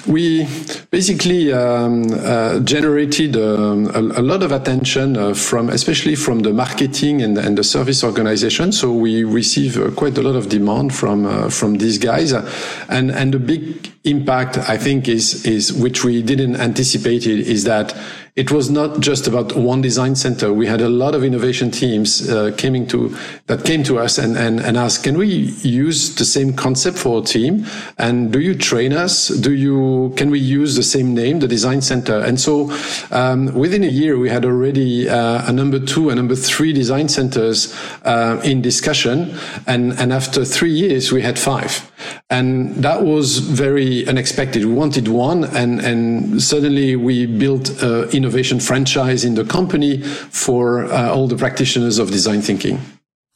We 0.07 0.47
basically 0.89 1.53
um, 1.53 2.05
uh, 2.11 2.59
generated 2.59 3.35
um, 3.35 3.87
a, 3.93 4.19
a, 4.19 4.23
lot 4.23 4.41
of 4.41 4.51
attention 4.51 5.15
uh, 5.15 5.33
from, 5.33 5.69
especially 5.69 6.15
from 6.15 6.39
the 6.39 6.51
marketing 6.53 7.21
and, 7.21 7.37
and, 7.37 7.57
the 7.57 7.63
service 7.63 8.03
organization. 8.03 8.71
So 8.71 8.91
we 8.91 9.23
receive 9.23 9.77
uh, 9.77 9.91
quite 9.91 10.17
a 10.17 10.21
lot 10.21 10.35
of 10.35 10.49
demand 10.49 10.93
from 10.93 11.25
uh, 11.25 11.49
from 11.49 11.75
these 11.75 11.97
guys, 11.97 12.31
and 12.31 13.11
and 13.11 13.33
the 13.33 13.39
big 13.39 13.91
impact 14.03 14.57
I 14.57 14.77
think 14.77 15.07
is 15.07 15.45
is 15.45 15.71
which 15.73 16.03
we 16.03 16.21
didn't 16.21 16.55
anticipate 16.55 17.27
is 17.27 17.63
that 17.65 17.95
it 18.35 18.51
was 18.51 18.69
not 18.69 18.99
just 18.99 19.27
about 19.27 19.55
one 19.55 19.81
design 19.81 20.13
center. 20.13 20.51
We 20.51 20.67
had 20.67 20.81
a 20.81 20.89
lot 20.89 21.15
of 21.15 21.23
innovation 21.23 21.71
teams 21.71 22.29
uh, 22.29 22.51
coming 22.57 22.85
to 22.87 23.15
that 23.47 23.63
came 23.63 23.81
to 23.83 23.97
us 23.97 24.17
and, 24.17 24.35
and, 24.35 24.59
and 24.59 24.75
asked, 24.75 25.05
can 25.05 25.17
we 25.17 25.27
use 25.27 26.15
the 26.15 26.25
same 26.25 26.53
concept 26.53 26.97
for 26.97 27.21
a 27.21 27.23
team? 27.23 27.65
And 27.97 28.33
do 28.33 28.41
you 28.41 28.53
train 28.53 28.91
us? 28.91 29.29
Do 29.29 29.53
you 29.53 30.13
can 30.17 30.31
we 30.31 30.39
use 30.39 30.75
the 30.75 30.83
same 30.83 31.13
name, 31.13 31.39
the 31.39 31.47
design 31.47 31.81
center? 31.81 32.19
And 32.19 32.37
so 32.37 32.75
um, 33.11 33.53
within 33.53 33.85
a 33.85 33.87
year, 33.87 34.19
we 34.19 34.29
had 34.29 34.43
already 34.43 35.07
uh, 35.07 35.49
a 35.49 35.53
number 35.53 35.79
two 35.79 36.09
and 36.09 36.17
number 36.17 36.35
three 36.35 36.73
design 36.73 37.07
centers 37.07 37.73
uh, 38.03 38.41
in 38.43 38.61
discussion. 38.61 39.33
And, 39.65 39.93
and 39.93 40.11
after 40.11 40.43
three 40.43 40.73
years, 40.73 41.09
we 41.09 41.21
had 41.21 41.39
five. 41.39 41.89
And 42.29 42.75
that 42.83 43.03
was 43.03 43.37
very 43.37 44.07
unexpected. 44.07 44.65
We 44.65 44.73
wanted 44.73 45.07
one, 45.07 45.45
and, 45.45 45.79
and 45.79 46.41
suddenly 46.41 46.95
we 46.95 47.25
built 47.25 47.81
uh, 47.81 48.07
in 48.09 48.24
innovation 48.25 48.59
franchise 48.59 49.23
in 49.23 49.35
the 49.35 49.45
company 49.45 50.01
for 50.01 50.85
uh, 50.85 51.13
all 51.13 51.27
the 51.27 51.37
practitioners 51.37 51.99
of 51.99 52.09
design 52.09 52.41
thinking. 52.41 52.79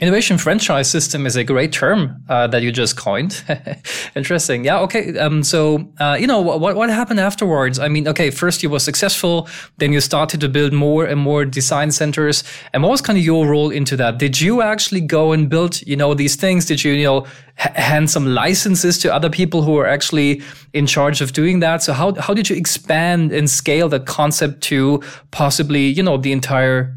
Innovation 0.01 0.37
franchise 0.37 0.89
system 0.89 1.25
is 1.25 1.35
a 1.35 1.43
great 1.43 1.73
term 1.73 2.23
uh, 2.29 2.47
that 2.47 2.61
you 2.61 2.71
just 2.71 2.95
coined. 2.95 3.43
Interesting. 4.15 4.63
Yeah. 4.63 4.79
Okay. 4.79 5.17
Um, 5.17 5.43
so, 5.43 5.91
uh, 5.99 6.15
you 6.17 6.25
know, 6.25 6.39
what, 6.39 6.77
what 6.77 6.89
happened 6.89 7.19
afterwards? 7.19 7.79
I 7.79 7.89
mean, 7.89 8.07
okay, 8.07 8.29
first 8.29 8.63
you 8.63 8.69
were 8.69 8.79
successful, 8.79 9.49
then 9.77 9.91
you 9.91 9.99
started 9.99 10.39
to 10.39 10.47
build 10.47 10.71
more 10.71 11.03
and 11.03 11.19
more 11.19 11.43
design 11.43 11.91
centers. 11.91 12.45
And 12.73 12.81
what 12.81 12.91
was 12.91 13.01
kind 13.01 13.19
of 13.19 13.25
your 13.25 13.45
role 13.45 13.71
into 13.71 13.97
that? 13.97 14.19
Did 14.19 14.39
you 14.39 14.61
actually 14.61 15.01
go 15.01 15.33
and 15.33 15.49
build, 15.49 15.81
you 15.81 15.97
know, 15.97 16.13
these 16.13 16.37
things? 16.37 16.65
Did 16.65 16.81
you, 16.81 16.93
you 16.93 17.03
know, 17.03 17.27
hand 17.55 18.09
some 18.09 18.25
licenses 18.25 18.99
to 18.99 19.13
other 19.13 19.29
people 19.29 19.63
who 19.63 19.77
are 19.77 19.85
actually 19.85 20.41
in 20.71 20.87
charge 20.87 21.19
of 21.19 21.33
doing 21.33 21.59
that? 21.59 21.83
So 21.83 21.91
how, 21.91 22.13
how 22.13 22.33
did 22.33 22.49
you 22.49 22.55
expand 22.55 23.33
and 23.33 23.49
scale 23.49 23.89
that 23.89 24.05
concept 24.05 24.61
to 24.61 25.03
possibly, 25.31 25.87
you 25.87 26.03
know, 26.03 26.15
the 26.15 26.31
entire 26.31 26.95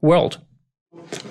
world? 0.00 0.38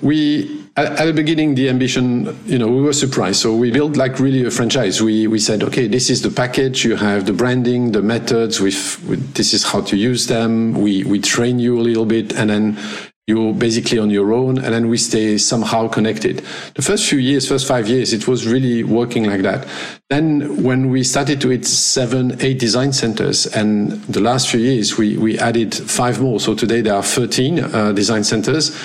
We 0.02 0.60
at, 0.76 1.04
the 1.04 1.12
beginning 1.12 1.54
the 1.54 1.68
ambition 1.68 2.38
you 2.46 2.58
know 2.58 2.68
we 2.68 2.80
were 2.80 2.92
surprised. 2.92 3.40
So 3.40 3.54
we 3.54 3.70
built 3.70 3.96
like 3.96 4.18
really 4.18 4.44
a 4.44 4.50
franchise. 4.50 5.02
We 5.02 5.26
we 5.26 5.38
said 5.38 5.62
okay 5.62 5.86
this 5.88 6.10
is 6.10 6.22
the 6.22 6.30
package. 6.30 6.84
You 6.84 6.96
have 6.96 7.26
the 7.26 7.32
branding 7.32 7.92
the 7.92 8.02
methods. 8.02 8.60
With, 8.60 9.02
with 9.04 9.34
this 9.34 9.52
is 9.52 9.64
how 9.64 9.80
to 9.82 9.96
use 9.96 10.26
them. 10.26 10.74
We 10.74 11.04
we 11.04 11.20
train 11.20 11.58
you 11.58 11.78
a 11.78 11.82
little 11.82 12.06
bit 12.06 12.32
and 12.34 12.50
then 12.50 12.78
you're 13.26 13.54
basically 13.54 13.98
on 13.98 14.10
your 14.10 14.32
own 14.32 14.58
and 14.58 14.74
then 14.74 14.88
we 14.88 14.96
stay 14.96 15.38
somehow 15.38 15.86
connected. 15.86 16.38
The 16.74 16.82
first 16.82 17.08
few 17.08 17.18
years 17.18 17.48
first 17.48 17.66
five 17.66 17.86
years 17.88 18.12
it 18.12 18.26
was 18.26 18.46
really 18.46 18.82
working 18.82 19.24
like 19.24 19.42
that. 19.42 19.68
Then 20.08 20.62
when 20.64 20.90
we 20.90 21.04
started 21.04 21.40
to 21.42 21.50
hit 21.50 21.64
seven 21.64 22.36
eight 22.40 22.58
design 22.58 22.92
centers 22.92 23.46
and 23.46 24.02
the 24.04 24.20
last 24.20 24.48
few 24.48 24.60
years 24.60 24.98
we 24.98 25.16
we 25.16 25.38
added 25.38 25.74
five 25.74 26.20
more. 26.20 26.40
So 26.40 26.54
today 26.54 26.80
there 26.80 26.94
are 26.94 27.02
13 27.02 27.58
uh, 27.58 27.92
design 27.92 28.24
centers 28.24 28.76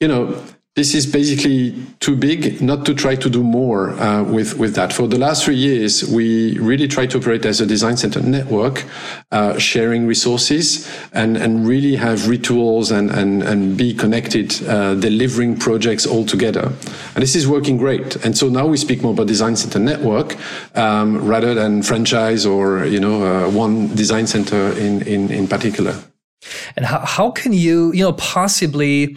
you 0.00 0.08
know, 0.08 0.42
this 0.76 0.94
is 0.94 1.04
basically 1.04 1.74
too 1.98 2.14
big 2.14 2.62
not 2.62 2.86
to 2.86 2.94
try 2.94 3.16
to 3.16 3.28
do 3.28 3.42
more 3.42 3.90
uh, 3.90 4.22
with 4.22 4.56
with 4.56 4.74
that. 4.76 4.92
For 4.92 5.08
the 5.08 5.18
last 5.18 5.44
three 5.44 5.56
years, 5.56 6.08
we 6.08 6.56
really 6.58 6.86
try 6.86 7.06
to 7.06 7.18
operate 7.18 7.44
as 7.44 7.60
a 7.60 7.66
design 7.66 7.96
center 7.96 8.22
network, 8.22 8.84
uh, 9.32 9.58
sharing 9.58 10.06
resources 10.06 10.88
and 11.12 11.36
and 11.36 11.66
really 11.66 11.96
have 11.96 12.28
rituals 12.28 12.92
and 12.92 13.10
and 13.10 13.42
and 13.42 13.76
be 13.76 13.92
connected, 13.92 14.62
uh, 14.68 14.94
delivering 14.94 15.58
projects 15.58 16.06
all 16.06 16.24
together. 16.24 16.72
And 17.14 17.22
this 17.22 17.34
is 17.34 17.48
working 17.48 17.76
great. 17.76 18.16
And 18.24 18.38
so 18.38 18.48
now 18.48 18.66
we 18.66 18.76
speak 18.76 19.02
more 19.02 19.12
about 19.12 19.26
design 19.26 19.56
center 19.56 19.80
network 19.80 20.36
um, 20.76 21.18
rather 21.18 21.52
than 21.52 21.82
franchise 21.82 22.46
or 22.46 22.86
you 22.86 23.00
know 23.00 23.16
uh, 23.24 23.50
one 23.50 23.94
design 23.96 24.28
center 24.28 24.72
in 24.78 25.02
in 25.02 25.30
in 25.30 25.48
particular. 25.48 25.94
And 26.76 26.86
how, 26.86 27.00
how 27.00 27.30
can 27.30 27.52
you, 27.52 27.92
you 27.92 28.02
know, 28.02 28.12
possibly 28.14 29.16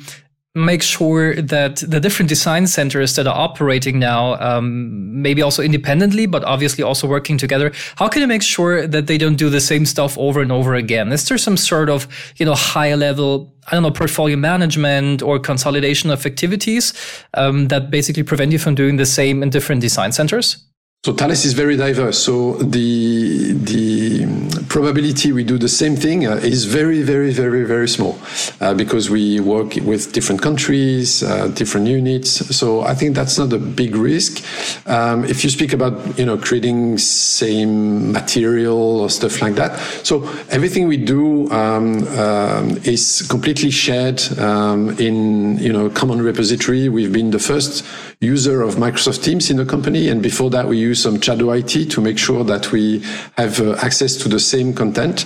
make 0.55 0.83
sure 0.83 1.33
that 1.41 1.77
the 1.77 1.99
different 1.99 2.29
design 2.29 2.67
centers 2.67 3.15
that 3.15 3.25
are 3.25 3.35
operating 3.35 3.97
now, 3.97 4.35
um, 4.35 5.19
maybe 5.21 5.41
also 5.41 5.63
independently, 5.63 6.27
but 6.27 6.43
obviously 6.43 6.83
also 6.83 7.07
working 7.07 7.39
together, 7.39 7.71
how 7.95 8.07
can 8.07 8.21
you 8.21 8.27
make 8.27 8.43
sure 8.43 8.85
that 8.85 9.07
they 9.07 9.17
don't 9.17 9.35
do 9.35 9.49
the 9.49 9.59
same 9.59 9.83
stuff 9.83 10.15
over 10.17 10.41
and 10.41 10.51
over 10.51 10.75
again? 10.75 11.11
Is 11.11 11.27
there 11.27 11.39
some 11.39 11.57
sort 11.57 11.89
of, 11.89 12.07
you 12.37 12.45
know, 12.45 12.53
high 12.53 12.93
level, 12.93 13.51
I 13.67 13.71
don't 13.71 13.83
know, 13.83 13.91
portfolio 13.91 14.37
management 14.37 15.23
or 15.23 15.39
consolidation 15.39 16.11
of 16.11 16.23
activities 16.23 16.93
um, 17.33 17.69
that 17.69 17.89
basically 17.89 18.23
prevent 18.23 18.51
you 18.51 18.59
from 18.59 18.75
doing 18.75 18.97
the 18.97 19.07
same 19.07 19.41
in 19.41 19.49
different 19.49 19.81
design 19.81 20.11
centers? 20.11 20.63
So 21.05 21.11
Thales 21.11 21.43
is 21.43 21.51
very 21.51 21.75
diverse. 21.75 22.17
So 22.17 22.53
the 22.53 23.51
the 23.51 24.25
probability 24.69 25.33
we 25.33 25.43
do 25.43 25.57
the 25.57 25.67
same 25.67 25.97
thing 25.97 26.25
uh, 26.25 26.35
is 26.35 26.63
very, 26.63 27.01
very, 27.01 27.31
very, 27.33 27.65
very 27.65 27.89
small 27.89 28.17
uh, 28.61 28.73
because 28.73 29.09
we 29.09 29.41
work 29.41 29.75
with 29.83 30.13
different 30.13 30.41
countries, 30.41 31.21
uh, 31.21 31.49
different 31.49 31.87
units. 31.87 32.55
So 32.55 32.81
I 32.81 32.95
think 32.95 33.15
that's 33.15 33.37
not 33.37 33.51
a 33.51 33.59
big 33.59 33.97
risk. 33.97 34.41
Um, 34.87 35.25
if 35.25 35.43
you 35.43 35.49
speak 35.49 35.73
about 35.73 36.17
you 36.17 36.25
know 36.25 36.37
creating 36.37 36.97
same 36.99 38.13
material 38.13 39.01
or 39.01 39.09
stuff 39.09 39.41
like 39.41 39.55
that, 39.55 39.77
so 40.03 40.23
everything 40.49 40.87
we 40.87 40.95
do 40.95 41.51
um, 41.51 42.07
um, 42.17 42.77
is 42.85 43.27
completely 43.29 43.71
shared 43.71 44.21
um, 44.39 44.97
in 44.97 45.57
you 45.57 45.73
know 45.73 45.89
common 45.89 46.21
repository. 46.21 46.87
We've 46.87 47.11
been 47.11 47.31
the 47.31 47.43
first 47.51 47.85
user 48.21 48.61
of 48.61 48.75
Microsoft 48.75 49.21
Teams 49.21 49.51
in 49.51 49.57
the 49.57 49.65
company, 49.65 50.07
and 50.07 50.23
before 50.23 50.49
that 50.51 50.65
we 50.69 50.77
use 50.93 51.01
some 51.01 51.19
Shadow 51.19 51.51
IT 51.51 51.89
to 51.89 52.01
make 52.01 52.19
sure 52.19 52.43
that 52.43 52.71
we 52.71 53.03
have 53.37 53.59
uh, 53.59 53.73
access 53.81 54.15
to 54.17 54.29
the 54.29 54.39
same 54.39 54.73
content. 54.73 55.25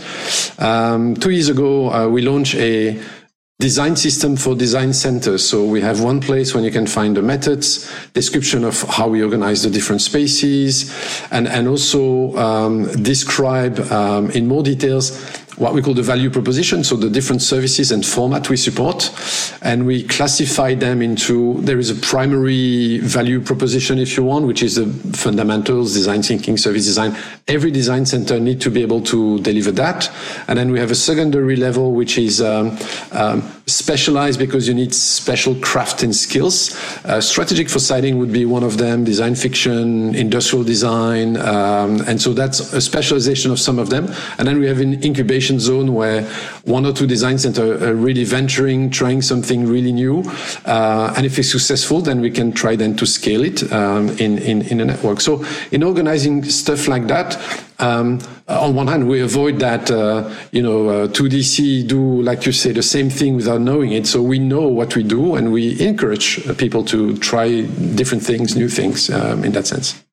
Um, 0.60 1.16
two 1.16 1.32
years 1.32 1.50
ago, 1.50 1.92
uh, 1.92 2.08
we 2.08 2.22
launched 2.22 2.56
a 2.56 2.98
design 3.60 3.96
system 3.96 4.38
for 4.38 4.56
design 4.56 4.94
centers. 4.94 5.48
So 5.50 5.66
we 5.66 5.82
have 5.82 6.02
one 6.02 6.22
place 6.22 6.54
where 6.54 6.64
you 6.64 6.72
can 6.72 6.88
find 6.88 7.18
the 7.18 7.22
methods, 7.22 7.92
description 8.14 8.64
of 8.64 8.82
how 8.84 9.08
we 9.10 9.24
organize 9.24 9.64
the 9.64 9.70
different 9.70 10.02
spaces, 10.02 10.94
and, 11.32 11.48
and 11.48 11.68
also 11.68 12.38
um, 12.38 12.86
describe 13.04 13.80
um, 13.92 14.30
in 14.32 14.48
more 14.48 14.64
details 14.64 15.37
what 15.58 15.74
we 15.74 15.82
call 15.82 15.96
the 15.96 16.04
value 16.04 16.30
proposition, 16.30 16.84
so 16.84 16.96
the 16.96 17.10
different 17.10 17.42
services 17.42 17.92
and 17.92 18.06
format 18.06 18.48
we 18.48 18.56
support, 18.58 19.12
and 19.64 19.88
we 19.88 20.04
classify 20.04 20.76
them 20.76 21.02
into 21.02 21.60
there 21.62 21.80
is 21.80 21.90
a 21.90 21.96
primary 21.96 23.00
value 23.00 23.42
proposition, 23.42 23.98
if 23.98 24.16
you 24.16 24.24
want, 24.24 24.46
which 24.46 24.62
is 24.62 24.76
the 24.76 24.86
fundamentals, 25.18 25.94
design 25.94 26.22
thinking, 26.22 26.58
service 26.58 26.86
design. 26.86 27.18
Every 27.48 27.72
design 27.72 28.06
center 28.06 28.40
need 28.40 28.62
to 28.62 28.70
be 28.70 28.84
able 28.84 29.02
to 29.04 29.40
deliver 29.40 29.72
that, 29.72 30.12
and 30.48 30.60
then 30.60 30.72
we 30.72 30.80
have 30.80 30.92
a 30.92 30.96
secondary 30.96 31.56
level, 31.56 31.94
which 31.94 32.20
is 32.20 32.40
um, 32.40 32.78
um, 33.12 33.42
specialized 33.66 34.40
because 34.40 34.68
you 34.68 34.76
need 34.76 34.94
special 34.94 35.56
craft 35.56 36.04
and 36.04 36.16
skills. 36.16 36.76
Uh, 37.04 37.20
strategic 37.20 37.68
foresighting 37.68 38.18
would 38.20 38.32
be 38.32 38.46
one 38.46 38.64
of 38.64 38.78
them. 38.78 39.04
Design 39.04 39.34
fiction, 39.34 40.14
industrial 40.14 40.64
design, 40.64 41.36
um, 41.38 42.02
and 42.02 42.22
so 42.22 42.32
that's 42.34 42.74
a 42.74 42.82
specialization 42.82 43.50
of 43.50 43.60
some 43.60 43.80
of 43.80 43.90
them, 43.90 44.14
and 44.38 44.48
then 44.48 44.60
we 44.60 44.68
have 44.68 44.80
an 44.80 45.04
incubation 45.04 45.47
innovation 45.50 45.60
zone 45.60 45.94
where 45.94 46.24
one 46.66 46.86
or 46.86 46.94
two 46.94 47.08
design 47.08 47.38
centers 47.38 47.82
are 47.82 47.96
really 47.96 48.24
venturing, 48.24 48.89
trying 48.89 49.22
something 49.22 49.68
really 49.68 49.92
new. 49.92 50.24
Uh, 50.66 51.13
and 51.16 51.25
if 51.25 51.38
it's 51.39 51.51
successful, 51.51 52.01
then 52.01 52.22
we 52.22 52.32
can 52.32 52.51
try 52.51 52.75
then 52.75 52.96
to 52.96 53.06
scale 53.06 53.44
it 53.44 53.72
um, 53.72 54.10
in, 54.20 54.38
in, 54.39 54.62
in 54.63 54.82
a 54.82 54.86
network. 54.86 55.22
So 55.22 55.46
in 55.72 55.84
organizing 55.84 56.44
stuff 56.44 56.88
like 56.88 57.08
that, 57.08 57.38
um, 57.80 58.20
on 58.48 58.74
one 58.75 58.88
hand, 58.88 59.08
we 59.08 59.22
avoid 59.22 59.60
that, 59.60 59.92
uh, 59.92 60.30
you 60.51 60.63
know, 60.63 60.89
uh, 60.89 61.08
2DC 61.08 61.88
do, 61.88 62.22
like 62.24 62.46
you 62.46 62.51
say, 62.51 62.72
the 62.72 62.82
same 62.82 63.10
thing 63.10 63.36
without 63.36 63.62
knowing 63.62 63.92
it. 63.92 64.08
So 64.08 64.22
we 64.22 64.39
know 64.39 64.68
what 64.68 64.96
we 64.96 65.04
do 65.04 65.36
and 65.36 65.51
we 65.51 65.80
encourage 65.80 66.42
people 66.58 66.84
to 66.86 67.18
try 67.18 67.62
different 67.96 68.24
things, 68.24 68.56
new 68.56 68.70
things 68.70 69.10
um, 69.10 69.44
in 69.44 69.51
that 69.51 69.68
sense. 69.68 70.07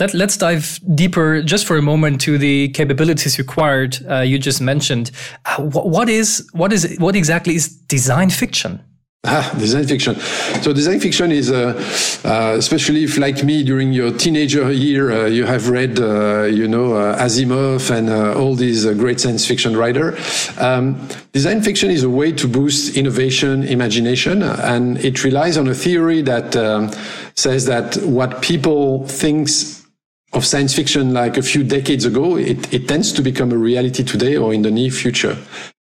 Let, 0.00 0.14
us 0.14 0.36
dive 0.36 0.80
deeper 0.94 1.42
just 1.42 1.66
for 1.66 1.76
a 1.76 1.82
moment 1.82 2.20
to 2.22 2.38
the 2.38 2.68
capabilities 2.70 3.38
required 3.38 3.98
uh, 4.08 4.20
you 4.20 4.38
just 4.38 4.60
mentioned. 4.60 5.10
Uh, 5.44 5.62
what, 5.62 6.08
is 6.08 6.48
what 6.52 6.72
is 6.72 6.96
what 6.98 7.14
exactly 7.14 7.54
is 7.54 7.68
design 7.68 8.30
fiction? 8.30 8.80
Ah, 9.24 9.54
design 9.56 9.86
fiction. 9.86 10.16
So 10.62 10.72
design 10.72 10.98
fiction 10.98 11.30
is, 11.30 11.48
uh, 11.48 11.74
uh, 12.24 12.56
especially 12.58 13.04
if 13.04 13.18
like 13.18 13.44
me 13.44 13.62
during 13.62 13.92
your 13.92 14.10
teenager 14.10 14.72
year, 14.72 15.12
uh, 15.12 15.26
you 15.26 15.44
have 15.44 15.68
read, 15.68 16.00
uh, 16.00 16.42
you 16.42 16.66
know, 16.66 16.94
uh, 16.94 17.22
Asimov 17.22 17.88
and 17.96 18.10
uh, 18.10 18.34
all 18.34 18.56
these 18.56 18.84
great 18.84 19.20
science 19.20 19.46
fiction 19.46 19.76
writer. 19.76 20.18
Um, 20.58 21.08
design 21.30 21.62
fiction 21.62 21.88
is 21.92 22.02
a 22.02 22.10
way 22.10 22.32
to 22.32 22.48
boost 22.48 22.96
innovation, 22.96 23.62
imagination, 23.62 24.42
and 24.42 24.98
it 25.04 25.22
relies 25.22 25.56
on 25.56 25.68
a 25.68 25.74
theory 25.74 26.22
that 26.22 26.56
um, 26.56 26.90
says 27.36 27.66
that 27.66 27.96
what 27.98 28.42
people 28.42 29.06
thinks 29.06 29.81
of 30.32 30.44
science 30.46 30.74
fiction 30.74 31.12
like 31.12 31.36
a 31.36 31.42
few 31.42 31.62
decades 31.62 32.04
ago, 32.04 32.36
it, 32.36 32.72
it 32.72 32.88
tends 32.88 33.12
to 33.12 33.22
become 33.22 33.52
a 33.52 33.56
reality 33.56 34.02
today 34.02 34.36
or 34.36 34.54
in 34.54 34.62
the 34.62 34.70
near 34.70 34.90
future. 34.90 35.36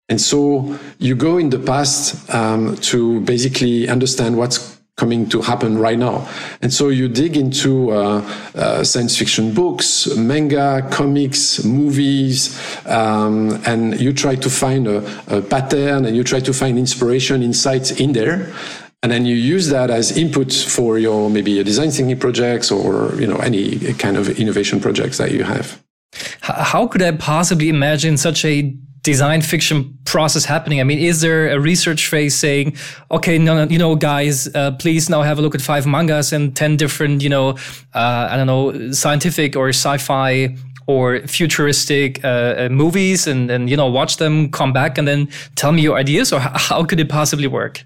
And 0.08 0.20
so 0.20 0.78
you 0.98 1.14
go 1.14 1.36
in 1.36 1.50
the 1.50 1.58
past 1.58 2.28
um, 2.34 2.76
to 2.76 3.20
basically 3.20 3.88
understand 3.88 4.38
what's 4.38 4.78
coming 4.98 5.28
to 5.28 5.40
happen 5.40 5.78
right 5.78 5.98
now. 5.98 6.28
And 6.60 6.72
so 6.72 6.88
you 6.88 7.08
dig 7.08 7.36
into 7.36 7.92
uh, 7.92 8.20
uh, 8.54 8.82
science 8.82 9.16
fiction 9.16 9.54
books, 9.54 10.08
manga, 10.16 10.86
comics, 10.90 11.62
movies, 11.64 12.58
um, 12.84 13.62
and 13.64 13.98
you 14.00 14.12
try 14.12 14.34
to 14.34 14.50
find 14.50 14.88
a, 14.88 14.98
a, 15.28 15.40
pattern 15.40 16.04
and 16.04 16.16
you 16.16 16.24
try 16.24 16.40
to 16.40 16.52
find 16.52 16.78
inspiration, 16.78 17.44
insights 17.44 17.92
in 17.92 18.12
there. 18.12 18.52
And 19.02 19.12
then 19.12 19.26
you 19.26 19.36
use 19.36 19.68
that 19.68 19.90
as 19.90 20.16
input 20.16 20.52
for 20.52 20.98
your 20.98 21.30
maybe 21.30 21.62
design 21.62 21.90
thinking 21.90 22.18
projects 22.18 22.70
or 22.70 23.14
you 23.20 23.26
know 23.26 23.36
any 23.36 23.78
kind 23.94 24.16
of 24.16 24.28
innovation 24.40 24.80
projects 24.80 25.18
that 25.18 25.30
you 25.30 25.44
have. 25.44 25.80
How 26.40 26.86
could 26.86 27.02
I 27.02 27.12
possibly 27.12 27.68
imagine 27.68 28.16
such 28.16 28.44
a 28.44 28.74
design 29.02 29.42
fiction 29.42 29.96
process 30.04 30.44
happening? 30.44 30.80
I 30.80 30.84
mean, 30.84 30.98
is 30.98 31.20
there 31.20 31.50
a 31.50 31.60
research 31.60 32.08
phase 32.08 32.36
saying, 32.36 32.76
okay, 33.10 33.38
no, 33.38 33.54
no 33.54 33.70
you 33.70 33.78
know, 33.78 33.94
guys, 33.94 34.52
uh, 34.54 34.72
please 34.72 35.08
now 35.08 35.22
have 35.22 35.38
a 35.38 35.42
look 35.42 35.54
at 35.54 35.62
five 35.62 35.86
mangas 35.86 36.32
and 36.32 36.56
10 36.56 36.76
different, 36.76 37.22
you 37.22 37.28
know, 37.28 37.50
uh, 37.94 38.28
I 38.30 38.36
don't 38.36 38.46
know, 38.46 38.92
scientific 38.92 39.56
or 39.56 39.68
sci-fi 39.68 40.56
or 40.86 41.20
futuristic 41.26 42.24
uh, 42.24 42.54
uh 42.58 42.68
movies 42.70 43.26
and, 43.26 43.50
and, 43.50 43.70
you 43.70 43.76
know, 43.76 43.86
watch 43.86 44.16
them, 44.16 44.50
come 44.50 44.72
back 44.72 44.98
and 44.98 45.06
then 45.06 45.28
tell 45.54 45.72
me 45.72 45.82
your 45.82 45.96
ideas 45.96 46.32
or 46.32 46.40
how 46.40 46.84
could 46.84 46.98
it 47.00 47.08
possibly 47.08 47.46
work? 47.46 47.84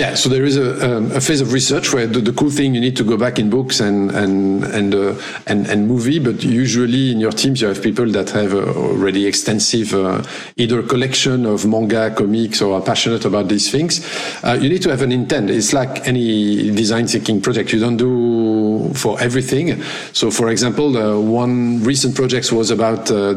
Yeah, 0.00 0.14
so 0.14 0.30
there 0.30 0.46
is 0.46 0.56
a, 0.56 0.96
um, 0.96 1.12
a 1.12 1.20
phase 1.20 1.42
of 1.42 1.52
research 1.52 1.92
where 1.92 2.06
the, 2.06 2.20
the, 2.20 2.32
cool 2.32 2.48
thing 2.48 2.74
you 2.74 2.80
need 2.80 2.96
to 2.96 3.04
go 3.04 3.18
back 3.18 3.38
in 3.38 3.50
books 3.50 3.80
and 3.80 4.10
and 4.12 4.64
and 4.64 4.94
uh, 4.94 5.14
and, 5.46 5.66
and 5.66 5.86
movie, 5.86 6.18
but 6.18 6.42
usually 6.42 7.12
in 7.12 7.20
your 7.20 7.32
teams 7.32 7.60
you 7.60 7.68
have 7.68 7.82
people 7.82 8.06
that 8.12 8.30
have 8.30 8.54
uh, 8.54 8.64
already 8.80 9.26
extensive 9.26 9.92
uh, 9.92 10.22
either 10.56 10.82
collection 10.82 11.44
of 11.44 11.66
manga, 11.66 12.14
comics, 12.16 12.62
or 12.62 12.76
are 12.76 12.80
passionate 12.80 13.26
about 13.26 13.48
these 13.48 13.70
things. 13.70 14.00
Uh, 14.42 14.58
you 14.58 14.70
need 14.70 14.80
to 14.80 14.88
have 14.88 15.02
an 15.02 15.12
intent. 15.12 15.50
It's 15.50 15.74
like 15.74 16.08
any 16.08 16.70
design 16.70 17.06
thinking 17.06 17.42
project. 17.42 17.70
You 17.74 17.80
don't 17.80 17.98
do 17.98 18.94
for 18.94 19.20
everything. 19.20 19.82
So, 20.14 20.30
for 20.30 20.48
example, 20.48 20.96
uh, 20.96 21.20
one 21.20 21.84
recent 21.84 22.14
project 22.16 22.52
was 22.52 22.70
about 22.70 23.10
uh, 23.10 23.34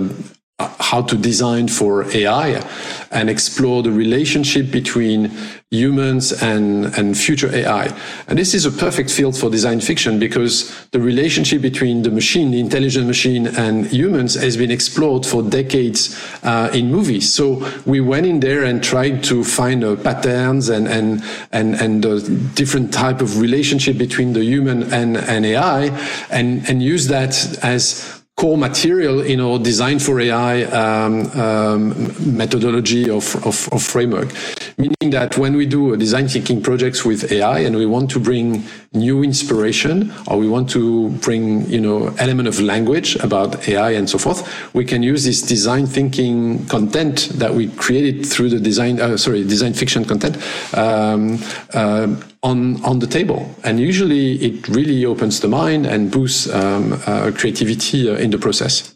how 0.80 1.02
to 1.02 1.16
design 1.16 1.68
for 1.68 2.06
AI 2.16 2.64
and 3.12 3.30
explore 3.30 3.84
the 3.84 3.92
relationship 3.92 4.72
between 4.72 5.32
humans 5.74 6.32
and, 6.44 6.86
and 6.98 7.18
future 7.18 7.54
AI. 7.54 7.86
And 8.28 8.38
this 8.38 8.54
is 8.54 8.66
a 8.66 8.72
perfect 8.72 9.10
field 9.10 9.36
for 9.36 9.50
design 9.50 9.82
fiction 9.82 10.20
because 10.20 10.72
the 10.92 11.00
relationship 11.00 11.64
between 11.64 12.04
the 12.04 12.12
machine, 12.12 12.52
the 12.52 12.60
intelligent 12.60 13.08
machine, 13.08 13.48
and 13.48 13.88
humans 13.88 14.36
has 14.36 14.56
been 14.56 14.70
explored 14.70 15.26
for 15.26 15.42
decades 15.42 16.20
uh, 16.44 16.70
in 16.74 16.92
movies. 16.92 17.34
So 17.34 17.68
we 17.88 18.02
went 18.02 18.28
in 18.28 18.40
there 18.40 18.64
and 18.64 18.84
tried 18.84 19.24
to 19.26 19.44
find 19.44 19.84
uh, 19.84 19.96
patterns 19.96 20.70
and 20.70 20.88
and 20.88 21.24
and 21.52 21.74
and 21.76 22.04
the 22.04 22.22
different 22.54 22.94
type 22.94 23.22
of 23.22 23.40
relationship 23.40 23.98
between 23.98 24.34
the 24.34 24.44
human 24.44 24.94
and, 24.94 25.18
and 25.18 25.44
AI, 25.44 25.86
and 26.30 26.70
and 26.70 26.84
use 26.84 27.08
that 27.08 27.34
as 27.64 28.13
core 28.36 28.58
material 28.58 29.22
in 29.22 29.40
our 29.40 29.60
design 29.60 30.00
for 30.00 30.20
AI 30.20 30.64
um, 30.64 31.28
um, 31.40 32.38
methodology 32.38 33.10
of, 33.10 33.36
of, 33.46 33.70
of, 33.72 33.82
framework. 33.82 34.34
Meaning 34.78 35.12
that 35.12 35.38
when 35.38 35.56
we 35.56 35.66
do 35.66 35.96
design 35.96 36.28
thinking 36.28 36.62
projects 36.62 37.06
with 37.06 37.32
AI 37.32 37.60
and 37.60 37.76
we 37.76 37.86
want 37.86 38.10
to 38.12 38.20
bring 38.20 38.64
new 38.92 39.24
inspiration 39.24 40.12
or 40.28 40.38
we 40.38 40.50
want 40.50 40.70
to 40.72 41.12
bring, 41.20 41.66
you 41.70 41.80
know, 41.80 42.08
element 42.18 42.48
of 42.48 42.60
language 42.60 43.16
about 43.18 43.68
AI 43.70 43.92
and 43.92 44.10
so 44.10 44.18
forth, 44.18 44.42
we 44.74 44.84
can 44.84 45.04
use 45.04 45.24
this 45.24 45.42
design 45.42 45.86
thinking 45.86 46.66
content 46.66 47.30
that 47.36 47.54
we 47.54 47.70
created 47.70 48.26
through 48.26 48.50
the 48.50 48.60
design, 48.60 49.00
uh, 49.00 49.16
sorry, 49.16 49.44
design 49.44 49.74
fiction 49.74 50.04
content 50.04 50.36
um, 50.76 51.40
uh, 51.74 52.14
on 52.44 52.84
on 52.84 53.00
the 53.00 53.08
table. 53.08 53.50
And 53.64 53.80
usually, 53.80 54.36
it 54.36 54.68
really 54.68 55.06
opens 55.06 55.40
the 55.40 55.48
mind 55.48 55.86
and 55.86 56.12
boosts 56.12 56.48
um, 56.54 56.94
uh, 57.08 57.32
creativity 57.32 58.10
uh, 58.10 58.16
in 58.16 58.32
the 58.32 58.38
process. 58.38 58.94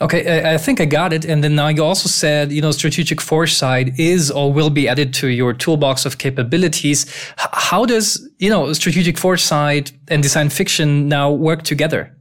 Okay, 0.00 0.54
I 0.54 0.56
think 0.56 0.80
I 0.80 0.86
got 0.86 1.12
it. 1.12 1.26
And 1.26 1.44
then 1.44 1.54
now 1.54 1.68
you 1.68 1.84
also 1.84 2.08
said, 2.08 2.50
you 2.50 2.62
know, 2.62 2.70
strategic 2.70 3.20
foresight 3.20 3.98
is 3.98 4.30
or 4.30 4.50
will 4.50 4.70
be 4.70 4.88
added 4.88 5.12
to 5.14 5.28
your 5.28 5.52
toolbox 5.52 6.06
of 6.06 6.16
capabilities. 6.16 7.04
How 7.36 7.84
does, 7.84 8.26
you 8.38 8.48
know, 8.48 8.72
strategic 8.72 9.18
foresight 9.18 9.92
and 10.08 10.22
design 10.22 10.48
fiction 10.48 11.08
now 11.08 11.30
work 11.30 11.64
together? 11.64 12.16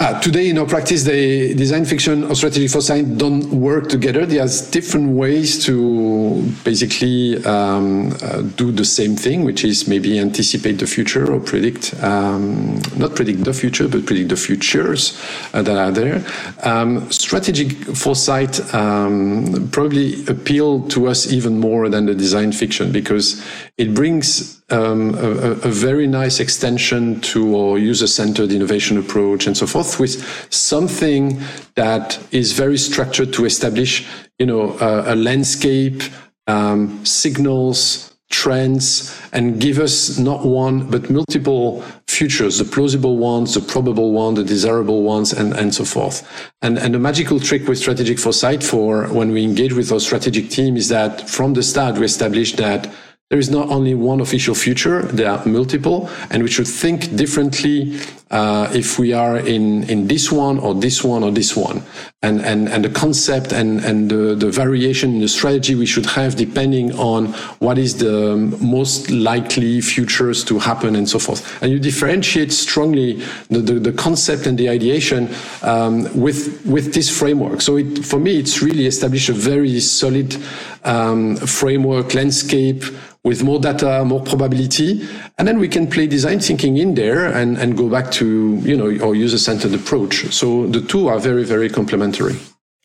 Uh, 0.00 0.18
today, 0.18 0.48
in 0.48 0.56
our 0.56 0.64
practice, 0.64 1.04
the 1.04 1.52
design 1.52 1.84
fiction 1.84 2.24
or 2.24 2.34
strategic 2.34 2.70
foresight 2.70 3.18
don't 3.18 3.50
work 3.50 3.86
together. 3.90 4.24
There's 4.24 4.62
different 4.70 5.10
ways 5.10 5.62
to 5.66 6.42
basically 6.64 7.44
um, 7.44 8.16
uh, 8.22 8.40
do 8.56 8.72
the 8.72 8.86
same 8.86 9.14
thing, 9.14 9.44
which 9.44 9.62
is 9.62 9.86
maybe 9.86 10.18
anticipate 10.18 10.78
the 10.78 10.86
future 10.86 11.30
or 11.30 11.38
predict, 11.38 11.92
um, 12.02 12.80
not 12.96 13.14
predict 13.14 13.44
the 13.44 13.52
future, 13.52 13.88
but 13.88 14.06
predict 14.06 14.30
the 14.30 14.36
futures 14.36 15.20
uh, 15.52 15.60
that 15.60 15.76
are 15.76 15.90
there. 15.90 16.24
Um, 16.62 17.12
strategic 17.12 17.72
foresight 17.94 18.74
um, 18.74 19.68
probably 19.70 20.24
appeal 20.28 20.88
to 20.88 21.08
us 21.08 21.30
even 21.30 21.60
more 21.60 21.90
than 21.90 22.06
the 22.06 22.14
design 22.14 22.52
fiction 22.52 22.90
because 22.90 23.44
it 23.76 23.92
brings 23.92 24.59
um, 24.70 25.14
a, 25.16 25.50
a, 25.62 25.70
very 25.70 26.06
nice 26.06 26.40
extension 26.40 27.20
to 27.20 27.58
our 27.58 27.78
user-centered 27.78 28.52
innovation 28.52 28.98
approach 28.98 29.46
and 29.46 29.56
so 29.56 29.66
forth 29.66 29.98
with 29.98 30.22
something 30.52 31.40
that 31.74 32.18
is 32.30 32.52
very 32.52 32.78
structured 32.78 33.32
to 33.32 33.44
establish, 33.44 34.06
you 34.38 34.46
know, 34.46 34.78
a, 34.78 35.14
a 35.14 35.16
landscape, 35.16 36.02
um, 36.46 37.04
signals, 37.04 38.10
trends, 38.30 39.20
and 39.32 39.60
give 39.60 39.78
us 39.78 40.18
not 40.18 40.44
one 40.44 40.88
but 40.88 41.10
multiple 41.10 41.82
futures: 42.06 42.58
the 42.58 42.64
plausible 42.64 43.18
ones, 43.18 43.54
the 43.54 43.60
probable 43.60 44.12
ones, 44.12 44.38
the 44.38 44.44
desirable 44.44 45.02
ones, 45.02 45.32
and 45.32 45.52
and 45.54 45.74
so 45.74 45.84
forth. 45.84 46.26
And 46.62 46.78
and 46.78 46.94
the 46.94 46.98
magical 46.98 47.40
trick 47.40 47.66
with 47.66 47.78
strategic 47.78 48.18
foresight 48.18 48.62
for 48.62 49.08
when 49.08 49.32
we 49.32 49.42
engage 49.42 49.72
with 49.72 49.90
our 49.92 50.00
strategic 50.00 50.48
team 50.50 50.76
is 50.76 50.88
that 50.88 51.28
from 51.28 51.54
the 51.54 51.62
start 51.62 51.98
we 51.98 52.04
establish 52.04 52.54
that 52.54 52.88
there 53.30 53.38
is 53.38 53.48
not 53.48 53.68
only 53.68 53.94
one 53.94 54.20
official 54.20 54.56
future, 54.56 55.02
there 55.02 55.30
are 55.30 55.46
multiple, 55.46 56.10
and 56.30 56.42
we 56.42 56.50
should 56.50 56.66
think 56.66 57.14
differently 57.14 57.96
uh, 58.32 58.68
if 58.74 58.98
we 58.98 59.12
are 59.12 59.38
in, 59.38 59.84
in 59.88 60.08
this 60.08 60.32
one 60.32 60.58
or 60.58 60.74
this 60.74 61.04
one 61.04 61.22
or 61.22 61.30
this 61.30 61.56
one. 61.56 61.80
And, 62.22 62.42
and, 62.42 62.68
and 62.68 62.84
the 62.84 62.90
concept 62.90 63.50
and, 63.50 63.82
and 63.82 64.10
the, 64.10 64.34
the 64.34 64.50
variation 64.50 65.14
in 65.14 65.20
the 65.20 65.28
strategy 65.28 65.74
we 65.74 65.86
should 65.86 66.04
have 66.04 66.36
depending 66.36 66.92
on 66.98 67.28
what 67.60 67.78
is 67.78 67.96
the 67.96 68.36
most 68.60 69.10
likely 69.10 69.80
futures 69.80 70.44
to 70.44 70.58
happen 70.58 70.96
and 70.96 71.08
so 71.08 71.18
forth. 71.18 71.40
And 71.62 71.72
you 71.72 71.78
differentiate 71.78 72.52
strongly 72.52 73.22
the, 73.48 73.60
the, 73.60 73.72
the 73.80 73.92
concept 73.92 74.46
and 74.46 74.58
the 74.58 74.68
ideation 74.68 75.34
um, 75.62 76.02
with, 76.14 76.62
with 76.66 76.92
this 76.92 77.08
framework. 77.08 77.62
So 77.62 77.78
it, 77.78 78.04
for 78.04 78.20
me, 78.20 78.38
it's 78.38 78.60
really 78.60 78.84
established 78.84 79.30
a 79.30 79.32
very 79.32 79.80
solid 79.80 80.36
um, 80.84 81.36
framework, 81.36 82.12
landscape, 82.12 82.84
with 83.22 83.42
more 83.42 83.60
data, 83.60 84.02
more 84.02 84.22
probability. 84.22 85.06
And 85.36 85.46
then 85.46 85.58
we 85.58 85.68
can 85.68 85.86
play 85.86 86.06
design 86.06 86.40
thinking 86.40 86.78
in 86.78 86.94
there 86.94 87.26
and, 87.26 87.58
and 87.58 87.76
go 87.76 87.90
back 87.90 88.10
to, 88.12 88.56
you 88.62 88.74
know, 88.74 88.86
our 89.06 89.14
user-centered 89.14 89.74
approach. 89.74 90.32
So 90.32 90.66
the 90.66 90.80
two 90.80 91.08
are 91.08 91.18
very, 91.18 91.44
very 91.44 91.68
complementary. 91.68 92.09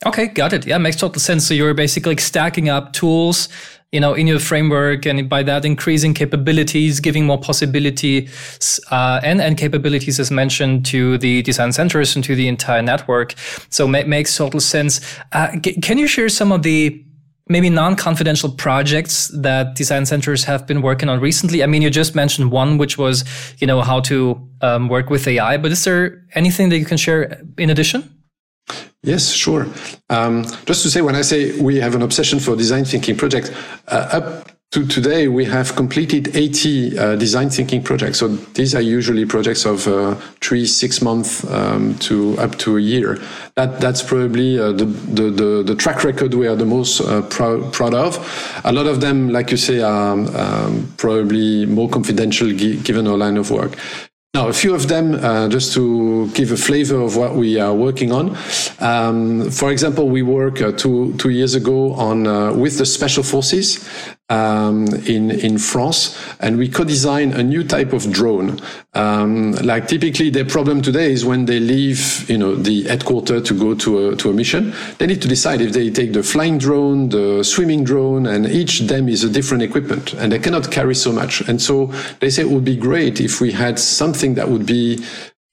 Okay, 0.05 0.27
got 0.27 0.53
it. 0.53 0.67
Yeah, 0.67 0.77
makes 0.77 0.97
total 0.97 1.19
sense. 1.19 1.47
So 1.47 1.53
you're 1.53 1.73
basically 1.73 2.17
stacking 2.17 2.69
up 2.69 2.93
tools, 2.93 3.47
you 3.91 3.99
know, 3.99 4.13
in 4.13 4.27
your 4.27 4.39
framework, 4.39 5.05
and 5.05 5.29
by 5.29 5.41
that 5.43 5.63
increasing 5.63 6.13
capabilities, 6.13 6.99
giving 6.99 7.25
more 7.25 7.39
possibilities 7.39 8.79
uh, 8.91 9.21
and 9.23 9.41
and 9.41 9.57
capabilities, 9.57 10.19
as 10.19 10.31
mentioned, 10.31 10.85
to 10.87 11.17
the 11.17 11.41
design 11.43 11.71
centers 11.71 12.15
and 12.15 12.23
to 12.25 12.35
the 12.35 12.47
entire 12.47 12.81
network. 12.81 13.35
So 13.69 13.87
ma- 13.87 14.03
makes 14.05 14.35
total 14.35 14.59
sense. 14.59 14.99
Uh, 15.31 15.55
g- 15.57 15.79
can 15.81 15.97
you 15.97 16.07
share 16.07 16.29
some 16.29 16.51
of 16.51 16.63
the 16.63 17.01
maybe 17.47 17.69
non-confidential 17.69 18.49
projects 18.49 19.27
that 19.29 19.75
design 19.75 20.05
centers 20.05 20.43
have 20.43 20.67
been 20.67 20.81
working 20.81 21.09
on 21.09 21.19
recently? 21.19 21.63
I 21.63 21.67
mean, 21.67 21.81
you 21.81 21.89
just 21.89 22.15
mentioned 22.15 22.51
one, 22.51 22.77
which 22.77 22.97
was, 22.97 23.23
you 23.59 23.67
know, 23.67 23.81
how 23.81 24.01
to 24.01 24.49
um, 24.61 24.89
work 24.89 25.09
with 25.09 25.27
AI, 25.27 25.57
but 25.57 25.71
is 25.71 25.83
there 25.83 26.23
anything 26.33 26.69
that 26.69 26.79
you 26.79 26.85
can 26.85 26.97
share 26.97 27.41
in 27.57 27.69
addition? 27.69 28.14
Yes, 29.05 29.31
sure. 29.31 29.67
Um, 30.09 30.43
just 30.65 30.81
to 30.83 30.89
say, 30.89 31.01
when 31.01 31.15
I 31.15 31.21
say 31.21 31.59
we 31.61 31.79
have 31.79 31.93
an 31.95 32.01
obsession 32.01 32.39
for 32.39 32.55
design 32.55 32.85
thinking 32.85 33.15
projects, 33.15 33.51
uh, 33.87 34.09
up 34.11 34.51
to 34.71 34.85
today, 34.85 35.27
we 35.27 35.45
have 35.45 35.75
completed 35.75 36.35
80 36.35 36.97
uh, 36.97 37.15
design 37.15 37.49
thinking 37.51 37.83
projects. 37.83 38.17
So 38.17 38.27
these 38.27 38.73
are 38.73 38.81
usually 38.81 39.25
projects 39.25 39.63
of 39.63 39.87
uh, 39.87 40.15
three, 40.41 40.65
six 40.65 41.03
months 41.03 41.45
um, 41.49 41.95
to 41.99 42.37
up 42.39 42.57
to 42.57 42.77
a 42.77 42.81
year. 42.81 43.19
That 43.55 43.79
that's 43.79 44.01
probably 44.01 44.59
uh, 44.59 44.71
the, 44.71 44.85
the, 44.85 45.29
the 45.29 45.63
the 45.63 45.75
track 45.75 46.03
record 46.03 46.33
we 46.33 46.47
are 46.47 46.55
the 46.55 46.65
most 46.65 46.99
uh, 46.99 47.21
proud 47.21 47.93
of. 47.93 48.17
A 48.65 48.73
lot 48.73 48.87
of 48.87 49.01
them, 49.01 49.29
like 49.29 49.51
you 49.51 49.57
say, 49.57 49.81
are 49.81 50.11
um, 50.11 50.93
probably 50.97 51.67
more 51.67 51.87
confidential 51.87 52.51
given 52.51 53.07
our 53.07 53.17
line 53.17 53.37
of 53.37 53.51
work. 53.51 53.77
Now, 54.35 54.49
a 54.49 54.53
few 54.53 54.75
of 54.75 54.89
them, 54.89 55.15
uh, 55.15 55.47
just 55.47 55.73
to 55.75 56.27
give 56.31 56.51
a 56.51 56.57
flavor 56.57 56.99
of 56.99 57.15
what 57.15 57.35
we 57.35 57.57
are 57.57 57.73
working 57.73 58.11
on. 58.11 58.35
Um, 58.81 59.49
for 59.49 59.71
example, 59.71 60.09
we 60.09 60.23
work 60.23 60.61
uh, 60.61 60.73
two 60.73 61.13
two 61.13 61.29
years 61.29 61.55
ago 61.55 61.93
on 61.93 62.27
uh, 62.27 62.51
with 62.51 62.77
the 62.77 62.85
special 62.85 63.23
forces 63.23 63.87
um, 64.29 64.87
in 65.05 65.31
in 65.31 65.57
France, 65.57 66.17
and 66.39 66.57
we 66.57 66.67
co-design 66.67 67.33
a 67.33 67.43
new 67.43 67.63
type 67.63 67.93
of 67.93 68.11
drone. 68.11 68.59
Um, 68.93 69.51
like 69.63 69.87
typically, 69.87 70.29
their 70.29 70.45
problem 70.45 70.81
today 70.81 71.11
is 71.11 71.25
when 71.25 71.45
they 71.45 71.59
leave, 71.59 72.27
you 72.29 72.37
know, 72.37 72.55
the 72.55 72.83
headquarters 72.83 73.43
to 73.43 73.53
go 73.53 73.75
to 73.75 74.09
a 74.09 74.15
to 74.15 74.29
a 74.29 74.33
mission, 74.33 74.73
they 74.97 75.07
need 75.07 75.21
to 75.21 75.27
decide 75.27 75.61
if 75.61 75.73
they 75.73 75.91
take 75.91 76.13
the 76.13 76.23
flying 76.23 76.57
drone, 76.57 77.09
the 77.09 77.43
swimming 77.43 77.83
drone, 77.83 78.25
and 78.25 78.47
each 78.47 78.79
them 78.81 79.07
is 79.09 79.23
a 79.23 79.29
different 79.29 79.63
equipment, 79.63 80.13
and 80.13 80.31
they 80.31 80.39
cannot 80.39 80.71
carry 80.71 80.95
so 80.95 81.11
much. 81.11 81.41
And 81.47 81.61
so 81.61 81.87
they 82.19 82.29
say 82.29 82.41
it 82.43 82.49
would 82.49 82.65
be 82.65 82.77
great 82.77 83.21
if 83.21 83.41
we 83.41 83.51
had 83.51 83.77
something 83.77 84.35
that 84.35 84.49
would 84.49 84.65
be 84.65 85.03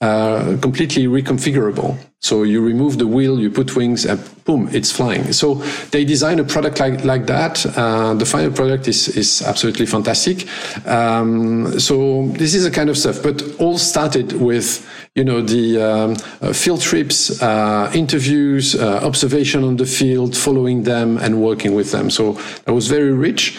uh, 0.03 0.57
completely 0.61 1.07
reconfigurable. 1.07 1.97
So 2.19 2.43
you 2.43 2.61
remove 2.61 2.99
the 2.99 3.07
wheel, 3.07 3.41
you 3.41 3.51
put 3.51 3.75
wings, 3.75 4.05
and 4.05 4.21
boom, 4.45 4.69
it's 4.73 4.93
flying. 4.93 5.33
So 5.33 5.55
they 5.91 6.05
design 6.05 6.39
a 6.39 6.45
product 6.45 6.81
like 6.81 7.05
like 7.05 7.27
that. 7.27 7.65
Uh, 7.77 8.15
the 8.15 8.27
final 8.27 8.53
product 8.53 8.89
is 8.89 9.09
is 9.09 9.43
absolutely 9.43 9.87
fantastic. 9.87 10.47
Um, 10.87 11.79
so 11.79 12.29
this 12.39 12.55
is 12.55 12.63
the 12.65 12.71
kind 12.71 12.91
of 12.91 12.97
stuff. 12.97 13.23
But 13.23 13.43
all 13.59 13.79
started 13.79 14.33
with 14.33 14.85
you 15.15 15.25
know 15.25 15.41
the 15.43 15.83
um, 15.83 16.17
uh, 16.41 16.53
field 16.53 16.81
trips, 16.81 17.43
uh, 17.43 17.91
interviews, 17.95 18.75
uh, 18.75 19.01
observation 19.03 19.65
on 19.65 19.77
the 19.77 19.87
field, 19.87 20.37
following 20.37 20.85
them 20.85 21.19
and 21.19 21.43
working 21.43 21.75
with 21.75 21.91
them. 21.91 22.11
So 22.11 22.33
that 22.65 22.73
was 22.73 22.87
very 22.89 23.13
rich. 23.13 23.57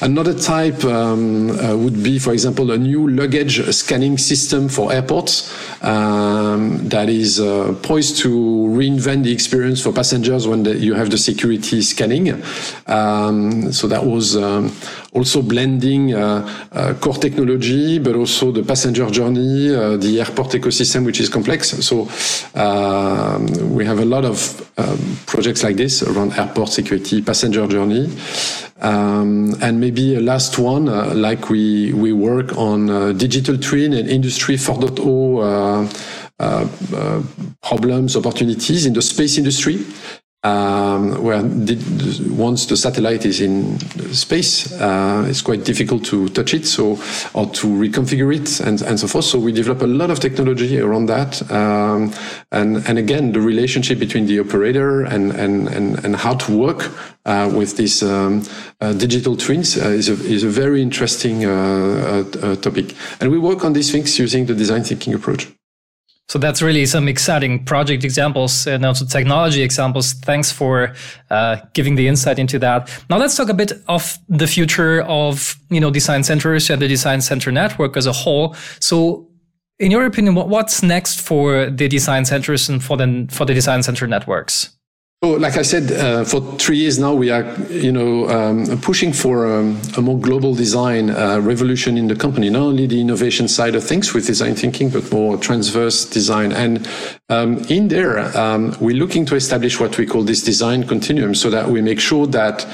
Another 0.00 0.34
type 0.34 0.84
um, 0.84 1.50
uh, 1.50 1.76
would 1.76 2.02
be, 2.02 2.18
for 2.18 2.32
example, 2.32 2.70
a 2.70 2.78
new 2.78 3.08
luggage 3.08 3.62
scanning 3.74 4.18
system 4.18 4.68
for 4.68 4.92
airports 4.92 5.52
um, 5.82 6.88
that 6.88 7.08
is 7.08 7.40
uh, 7.40 7.74
poised 7.82 8.18
to 8.18 8.30
reinvent 8.30 9.24
the 9.24 9.32
experience 9.32 9.82
for 9.82 9.92
passengers 9.92 10.46
when 10.46 10.62
the, 10.64 10.76
you 10.76 10.94
have 10.94 11.10
the 11.10 11.18
security 11.18 11.80
scanning. 11.82 12.42
Um, 12.86 13.72
so 13.72 13.86
that 13.88 14.04
was 14.04 14.36
um, 14.36 14.72
also 15.16 15.42
blending 15.42 16.14
uh, 16.14 16.46
uh, 16.72 16.94
core 17.00 17.14
technology, 17.14 17.98
but 17.98 18.14
also 18.14 18.52
the 18.52 18.62
passenger 18.62 19.10
journey, 19.10 19.74
uh, 19.74 19.96
the 19.96 20.20
airport 20.20 20.50
ecosystem, 20.52 21.04
which 21.04 21.20
is 21.20 21.28
complex. 21.28 21.70
So 21.84 22.08
um, 22.54 23.46
we 23.74 23.84
have 23.86 23.98
a 23.98 24.04
lot 24.04 24.24
of 24.24 24.38
um, 24.76 25.16
projects 25.26 25.62
like 25.64 25.76
this 25.76 26.02
around 26.02 26.34
airport 26.38 26.68
security, 26.68 27.22
passenger 27.22 27.66
journey. 27.66 28.10
Um, 28.82 29.54
and 29.62 29.80
maybe 29.80 30.16
a 30.16 30.20
last 30.20 30.58
one, 30.58 30.88
uh, 30.88 31.14
like 31.14 31.48
we 31.48 31.94
we 31.94 32.12
work 32.12 32.54
on 32.58 32.90
uh, 32.90 33.12
digital 33.12 33.56
twin 33.56 33.94
and 33.94 34.06
industry 34.06 34.56
4.0 34.56 35.88
uh, 36.38 37.22
problems, 37.62 38.16
opportunities 38.16 38.84
in 38.84 38.92
the 38.92 39.00
space 39.00 39.38
industry. 39.38 39.78
Um, 40.46 41.24
where 41.24 41.42
the, 41.42 41.76
once 42.30 42.66
the 42.66 42.76
satellite 42.76 43.24
is 43.26 43.40
in 43.40 43.80
space, 44.12 44.72
uh, 44.80 45.26
it's 45.28 45.42
quite 45.42 45.64
difficult 45.64 46.04
to 46.04 46.28
touch 46.28 46.54
it, 46.54 46.66
so 46.66 46.98
or 47.34 47.46
to 47.58 47.66
reconfigure 47.66 48.30
it 48.32 48.60
and, 48.60 48.80
and 48.82 48.96
so 49.00 49.08
forth. 49.08 49.24
So 49.24 49.40
we 49.40 49.52
develop 49.52 49.82
a 49.82 49.86
lot 49.86 50.10
of 50.10 50.20
technology 50.20 50.78
around 50.78 51.06
that, 51.06 51.42
um, 51.50 52.12
and 52.52 52.76
and 52.88 52.96
again 52.98 53.32
the 53.32 53.40
relationship 53.40 53.98
between 53.98 54.26
the 54.26 54.38
operator 54.38 55.02
and 55.02 55.32
and 55.32 55.68
and, 55.68 56.04
and 56.04 56.16
how 56.16 56.34
to 56.34 56.52
work 56.56 56.92
uh, 57.24 57.50
with 57.52 57.76
these 57.76 58.02
um, 58.02 58.42
uh, 58.80 58.92
digital 58.92 59.36
twins 59.36 59.76
uh, 59.76 59.88
is 59.88 60.08
a 60.08 60.16
is 60.34 60.44
a 60.44 60.48
very 60.62 60.80
interesting 60.80 61.44
uh, 61.44 62.22
uh, 62.42 62.56
topic, 62.56 62.94
and 63.20 63.30
we 63.30 63.38
work 63.38 63.64
on 63.64 63.72
these 63.72 63.90
things 63.90 64.18
using 64.18 64.46
the 64.46 64.54
design 64.54 64.84
thinking 64.84 65.14
approach. 65.14 65.55
So 66.28 66.40
that's 66.40 66.60
really 66.60 66.86
some 66.86 67.06
exciting 67.06 67.64
project 67.64 68.02
examples 68.02 68.66
and 68.66 68.84
also 68.84 69.04
technology 69.04 69.62
examples. 69.62 70.12
Thanks 70.12 70.50
for 70.50 70.92
uh, 71.30 71.58
giving 71.72 71.94
the 71.94 72.08
insight 72.08 72.38
into 72.38 72.58
that. 72.58 72.90
Now 73.08 73.18
let's 73.18 73.36
talk 73.36 73.48
a 73.48 73.54
bit 73.54 73.72
of 73.86 74.18
the 74.28 74.46
future 74.46 75.02
of 75.02 75.56
you 75.70 75.80
know 75.80 75.90
design 75.90 76.24
centers 76.24 76.68
and 76.68 76.82
the 76.82 76.88
design 76.88 77.20
center 77.20 77.52
network 77.52 77.96
as 77.96 78.06
a 78.06 78.12
whole. 78.12 78.56
So, 78.80 79.28
in 79.78 79.90
your 79.90 80.04
opinion, 80.04 80.34
what's 80.34 80.82
next 80.82 81.20
for 81.20 81.70
the 81.70 81.86
design 81.86 82.24
centers 82.24 82.68
and 82.68 82.82
for 82.82 82.96
the 82.96 83.28
for 83.30 83.44
the 83.44 83.54
design 83.54 83.82
center 83.84 84.06
networks? 84.08 84.75
So, 85.26 85.32
like 85.32 85.56
I 85.56 85.62
said, 85.62 85.90
uh, 85.90 86.22
for 86.22 86.40
three 86.56 86.76
years 86.76 87.00
now, 87.00 87.12
we 87.12 87.30
are, 87.30 87.42
you 87.68 87.90
know, 87.90 88.28
um, 88.30 88.80
pushing 88.80 89.12
for 89.12 89.44
um, 89.52 89.76
a 89.96 90.00
more 90.00 90.20
global 90.20 90.54
design 90.54 91.10
uh, 91.10 91.40
revolution 91.40 91.98
in 91.98 92.06
the 92.06 92.14
company. 92.14 92.48
Not 92.48 92.62
only 92.62 92.86
the 92.86 93.00
innovation 93.00 93.48
side 93.48 93.74
of 93.74 93.82
things 93.82 94.14
with 94.14 94.24
design 94.24 94.54
thinking, 94.54 94.88
but 94.88 95.10
more 95.10 95.36
transverse 95.36 96.04
design. 96.04 96.52
And 96.52 96.88
um, 97.28 97.58
in 97.68 97.88
there, 97.88 98.20
um, 98.38 98.76
we're 98.80 98.94
looking 98.94 99.26
to 99.26 99.34
establish 99.34 99.80
what 99.80 99.98
we 99.98 100.06
call 100.06 100.22
this 100.22 100.44
design 100.44 100.86
continuum, 100.86 101.34
so 101.34 101.50
that 101.50 101.70
we 101.70 101.82
make 101.82 101.98
sure 101.98 102.28
that 102.28 102.64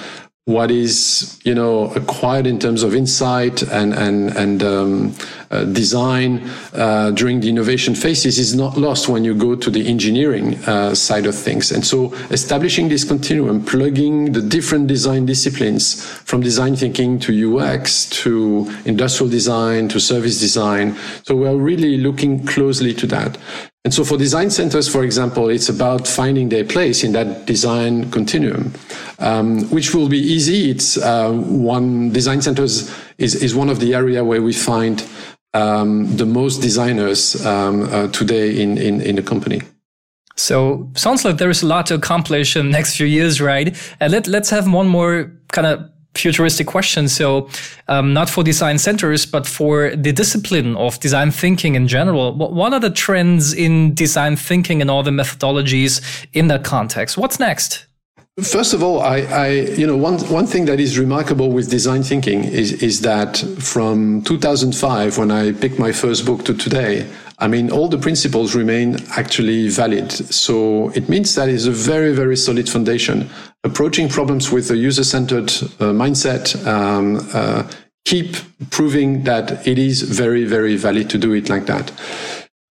what 0.47 0.73
is 0.73 1.41
you 1.45 1.55
know 1.55 1.85
acquired 1.95 2.49
in 2.49 2.59
terms 2.59 2.83
of 2.83 2.97
insight 2.97 3.63
and 3.63 3.95
and 3.95 4.37
and 4.37 4.63
um, 4.65 5.15
uh, 5.53 5.63
design 5.67 6.51
uh, 6.73 7.13
during 7.13 7.39
the 7.41 7.49
innovation 7.49 7.95
phases 7.95 8.39
is 8.41 8.53
not 8.53 8.77
lost 8.77 9.09
when 9.09 9.23
you 9.23 9.35
go 9.35 9.55
to 9.55 9.71
the 9.71 9.87
engineering 9.87 10.57
uh, 10.65 10.95
side 10.95 11.27
of 11.27 11.35
things. 11.35 11.71
And 11.71 11.87
so 11.87 12.13
establishing 12.31 12.89
this 12.89 13.05
continuum 13.05 13.65
plugging 13.65 14.33
the 14.33 14.41
different 14.41 14.89
design 14.89 15.27
disciplines 15.27 16.05
from 16.05 16.41
design 16.41 16.75
thinking 16.75 17.21
to 17.21 17.59
UX 17.59 18.07
to 18.23 18.69
industrial 18.85 19.31
design 19.31 19.89
to 19.91 20.01
service 20.01 20.41
design. 20.41 20.97
So 21.23 21.37
we're 21.37 21.55
really 21.55 21.99
looking 21.99 22.45
closely 22.47 22.95
to 22.95 23.07
that 23.09 23.39
and 23.85 23.93
so 23.93 24.05
for 24.05 24.17
design 24.17 24.51
centers, 24.51 24.89
for 24.89 25.03
example, 25.03 25.49
it's 25.49 25.69
about 25.69 26.07
finding 26.07 26.51
their 26.51 26.65
place 26.65 27.03
in 27.03 27.13
that 27.13 27.47
design 27.47 28.11
continuum, 28.13 28.73
um, 29.19 29.69
which 29.71 29.93
will 29.93 30.09
be 30.09 30.19
easy. 30.19 30.71
It's 30.71 30.97
uh, 30.97 31.33
one 31.33 32.13
design 32.13 32.43
centers 32.43 32.95
is, 33.19 33.35
is 33.35 33.57
one 33.57 33.69
of 33.69 33.81
the 33.81 33.93
area 33.93 34.23
where 34.23 34.41
we 34.41 34.53
find 34.53 35.05
um, 35.53 36.17
the 36.17 36.27
most 36.27 36.63
designers 36.63 37.45
um, 37.45 37.83
uh, 37.83 38.07
today 38.09 38.63
in, 38.63 38.79
in, 38.79 39.01
in 39.01 39.17
the 39.17 39.23
company. 39.23 39.63
So 40.37 40.89
sounds 40.95 41.25
like 41.25 41.39
there 41.39 41.51
is 41.51 41.63
a 41.63 41.67
lot 41.67 41.87
to 41.87 41.95
accomplish 41.95 42.57
in 42.57 42.67
the 42.67 42.73
next 42.73 42.97
few 42.97 43.07
years, 43.07 43.41
right? 43.41 43.77
And 43.99 44.13
let, 44.13 44.29
let's 44.29 44.51
have 44.51 44.73
one 44.73 44.89
more 44.89 45.33
kind 45.49 45.67
of 45.67 45.92
futuristic 46.15 46.67
question. 46.67 47.09
So, 47.09 47.49
um, 47.89 48.13
not 48.13 48.29
for 48.29 48.43
design 48.45 48.79
centers, 48.79 49.27
but 49.27 49.47
for 49.47 49.95
the 49.97 50.13
discipline 50.13 50.77
of 50.77 51.01
design 51.01 51.31
thinking 51.31 51.75
in 51.75 51.89
general. 51.89 52.35
What 52.35 52.73
are 52.73 52.81
the 52.81 52.91
trends 52.91 53.53
in 53.53 53.95
design 53.95 54.37
thinking 54.37 54.81
and 54.81 54.91
all 54.91 55.03
the 55.03 55.11
methodologies 55.11 56.01
in 56.33 56.49
that 56.49 56.65
context? 56.65 57.17
What's 57.17 57.39
next? 57.39 57.87
First 58.41 58.73
of 58.73 58.83
all, 58.83 59.03
I, 59.03 59.19
I, 59.19 59.49
you 59.51 59.87
know, 59.87 59.97
one, 59.97 60.19
one 60.31 60.47
thing 60.47 60.65
that 60.65 60.81
is 60.81 60.99
remarkable 60.99 61.53
with 61.53 61.69
design 61.69 62.03
thinking 62.03 62.45
is, 62.45 62.73
is 62.83 63.03
that 63.03 63.37
from 63.59 64.23
2005, 64.23 65.19
when 65.19 65.31
I 65.31 65.53
picked 65.53 65.79
my 65.79 65.93
first 65.93 66.25
book 66.25 66.43
to 66.47 66.55
today, 66.55 67.07
I 67.39 67.49
mean, 67.49 67.71
all 67.71 67.89
the 67.89 67.99
principles 67.99 68.55
remain 68.55 68.97
actually 69.17 69.69
valid. 69.69 70.13
So 70.13 70.91
it 70.91 71.09
means 71.09 71.35
that 71.35 71.49
is 71.49 71.67
a 71.67 71.73
very, 71.73 72.13
very 72.15 72.37
solid 72.37 72.69
foundation. 72.69 73.29
Approaching 73.65 74.09
problems 74.09 74.51
with 74.51 74.71
a 74.71 74.77
user-centered 74.77 75.51
uh, 75.51 75.93
mindset, 75.93 76.65
um, 76.67 77.29
uh, 77.33 77.69
keep 78.05 78.37
proving 78.71 79.25
that 79.25 79.67
it 79.67 79.79
is 79.79 80.03
very, 80.03 80.45
very 80.45 80.77
valid 80.77 81.09
to 81.11 81.19
do 81.19 81.33
it 81.33 81.49
like 81.49 81.67
that. 81.67 81.93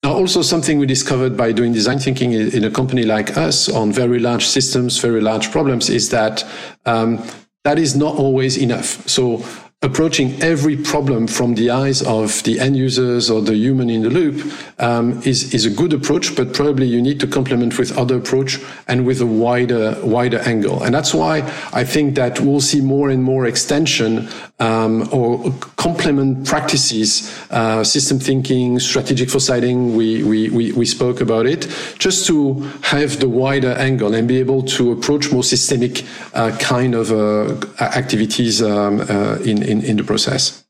Now, 0.03 0.14
also 0.14 0.42
something 0.42 0.79
we 0.79 0.87
discovered 0.87 1.37
by 1.37 1.53
doing 1.53 1.73
design 1.73 1.99
thinking 1.99 2.33
in 2.33 2.64
a 2.64 2.70
company 2.70 3.03
like 3.03 3.37
us 3.37 3.68
on 3.68 3.92
very 3.92 4.18
large 4.18 4.46
systems, 4.46 4.99
very 4.99 5.20
large 5.20 5.51
problems, 5.51 5.90
is 5.90 6.09
that 6.09 6.44
um, 6.87 7.23
that 7.64 7.79
is 7.79 7.94
not 7.94 8.16
always 8.16 8.57
enough. 8.57 9.07
So 9.07 9.44
approaching 9.83 10.38
every 10.43 10.77
problem 10.77 11.27
from 11.27 11.55
the 11.55 11.71
eyes 11.71 12.03
of 12.03 12.43
the 12.43 12.61
end 12.61 12.77
users 12.77 13.31
or 13.31 13.40
the 13.40 13.55
human 13.55 13.88
in 13.88 14.03
the 14.03 14.11
loop 14.11 14.53
um, 14.79 15.23
is 15.23 15.55
is 15.55 15.64
a 15.64 15.71
good 15.71 15.95
approach, 15.95 16.37
but 16.37 16.53
probably 16.53 16.87
you 16.87 17.01
need 17.01 17.19
to 17.19 17.27
complement 17.27 17.79
with 17.79 17.97
other 17.97 18.16
approach 18.19 18.59
and 18.88 19.07
with 19.07 19.23
a 19.23 19.27
wider 19.27 19.97
wider 20.03 20.38
angle. 20.40 20.83
And 20.83 20.95
that's 20.95 21.14
why 21.14 21.38
I 21.73 21.85
think 21.85 22.14
that 22.16 22.40
we'll 22.40 22.61
see 22.61 22.83
more 22.83 23.09
and 23.09 23.23
more 23.23 23.47
extension 23.47 24.29
um, 24.59 25.09
or 25.12 25.51
complement 25.77 26.47
practices, 26.47 27.35
uh, 27.51 27.83
system 27.83 28.19
thinking, 28.19 28.79
strategic 28.81 29.31
foresighting. 29.31 29.95
We, 29.97 30.23
we 30.23 30.51
we 30.51 30.73
we 30.73 30.85
spoke 30.85 31.23
about 31.23 31.47
it 31.47 31.66
just 31.99 32.27
to 32.27 32.55
have 32.83 33.19
the 33.19 33.31
wider 33.31 33.73
angle 33.73 34.14
and 34.14 34.29
be 34.29 34.40
able 34.40 34.62
to 34.77 34.93
approach 34.93 35.33
more 35.33 35.43
systemic 35.43 36.05
uh, 36.35 36.55
kind 36.59 36.95
of 36.95 37.11
uh, 37.11 37.57
activities 37.81 38.61
um, 38.61 39.01
uh, 39.01 39.38
in 39.43 39.62
in, 39.70 39.83
in 39.83 39.96
the 39.96 40.04
process. 40.04 40.64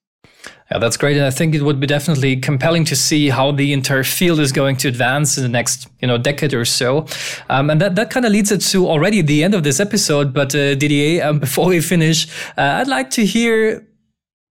Yeah, 0.70 0.78
that's 0.78 0.96
great. 0.96 1.16
And 1.16 1.26
I 1.26 1.30
think 1.30 1.54
it 1.54 1.62
would 1.62 1.80
be 1.80 1.86
definitely 1.86 2.36
compelling 2.36 2.84
to 2.84 2.96
see 2.96 3.28
how 3.28 3.50
the 3.50 3.72
entire 3.72 4.04
field 4.04 4.38
is 4.38 4.52
going 4.52 4.76
to 4.76 4.88
advance 4.88 5.36
in 5.36 5.42
the 5.42 5.48
next, 5.48 5.88
you 6.00 6.06
know, 6.06 6.16
decade 6.16 6.54
or 6.54 6.64
so. 6.64 7.06
Um, 7.48 7.70
and 7.70 7.80
that, 7.80 7.96
that 7.96 8.10
kind 8.10 8.24
of 8.24 8.30
leads 8.30 8.52
it 8.52 8.60
to 8.60 8.86
already 8.86 9.20
the 9.20 9.42
end 9.42 9.54
of 9.54 9.64
this 9.64 9.80
episode. 9.80 10.32
But 10.32 10.54
uh, 10.54 10.76
Didier, 10.76 11.24
um, 11.24 11.38
before 11.46 11.66
we 11.66 11.80
finish, 11.80 12.28
uh, 12.56 12.78
I'd 12.78 12.86
like 12.86 13.10
to 13.10 13.26
hear 13.26 13.84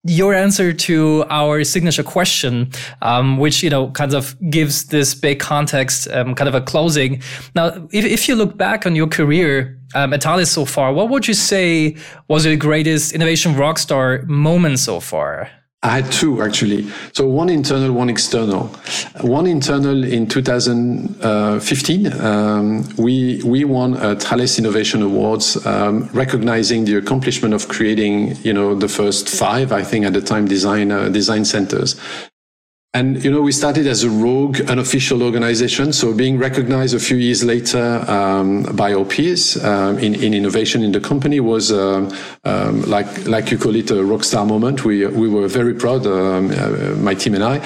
your 0.04 0.32
answer 0.34 0.72
to 0.72 1.24
our 1.28 1.62
signature 1.62 2.02
question, 2.02 2.70
um, 3.02 3.36
which, 3.36 3.62
you 3.62 3.68
know, 3.68 3.90
kind 3.90 4.14
of 4.14 4.34
gives 4.50 4.86
this 4.86 5.14
big 5.14 5.40
context, 5.40 6.08
um, 6.10 6.34
kind 6.34 6.48
of 6.48 6.54
a 6.54 6.60
closing. 6.60 7.22
Now, 7.54 7.66
if, 7.92 8.04
if 8.04 8.28
you 8.28 8.34
look 8.34 8.56
back 8.56 8.86
on 8.86 8.96
your 8.96 9.06
career 9.06 9.78
um, 9.94 10.14
at 10.14 10.22
Thales 10.22 10.50
so 10.50 10.64
far, 10.64 10.92
what 10.92 11.10
would 11.10 11.28
you 11.28 11.34
say 11.34 11.96
was 12.28 12.46
your 12.46 12.56
greatest 12.56 13.12
innovation 13.12 13.54
rockstar 13.54 14.26
moment 14.26 14.78
so 14.78 15.00
far? 15.00 15.50
I 15.82 15.88
had 15.88 16.12
two 16.12 16.42
actually. 16.42 16.90
So 17.14 17.26
one 17.26 17.48
internal, 17.48 17.92
one 17.92 18.10
external. 18.10 18.66
One 19.22 19.46
internal 19.46 20.04
in 20.04 20.26
2015, 20.26 22.20
um, 22.20 22.84
we 22.98 23.40
we 23.44 23.64
won 23.64 23.94
a 23.94 24.14
Thales 24.14 24.58
Innovation 24.58 25.00
Awards, 25.00 25.56
um, 25.64 26.10
recognizing 26.12 26.84
the 26.84 26.96
accomplishment 26.96 27.54
of 27.54 27.68
creating, 27.68 28.36
you 28.42 28.52
know, 28.52 28.74
the 28.74 28.88
first 28.88 29.30
five, 29.30 29.72
I 29.72 29.82
think, 29.82 30.04
at 30.04 30.12
the 30.12 30.20
time, 30.20 30.46
design 30.46 30.92
uh, 30.92 31.08
design 31.08 31.46
centers. 31.46 31.96
And 32.92 33.24
you 33.24 33.30
know, 33.30 33.40
we 33.40 33.52
started 33.52 33.86
as 33.86 34.02
a 34.02 34.10
rogue, 34.10 34.60
unofficial 34.62 35.22
organization. 35.22 35.92
So 35.92 36.12
being 36.12 36.38
recognized 36.38 36.92
a 36.92 36.98
few 36.98 37.18
years 37.18 37.44
later 37.44 38.04
um, 38.10 38.64
by 38.74 38.94
our 38.94 39.04
peers 39.04 39.56
um, 39.64 39.96
in, 40.00 40.16
in 40.16 40.34
innovation 40.34 40.82
in 40.82 40.90
the 40.90 40.98
company 40.98 41.38
was 41.38 41.70
um, 41.70 42.10
um 42.44 42.82
like 42.82 43.28
like 43.28 43.52
you 43.52 43.58
call 43.58 43.76
it 43.76 43.92
a 43.92 44.04
rock 44.04 44.24
star 44.24 44.44
moment. 44.44 44.84
We 44.84 45.06
we 45.06 45.28
were 45.28 45.46
very 45.46 45.74
proud, 45.74 46.04
um, 46.04 46.50
uh, 46.50 46.96
my 46.96 47.14
team 47.14 47.36
and 47.36 47.44
I. 47.44 47.60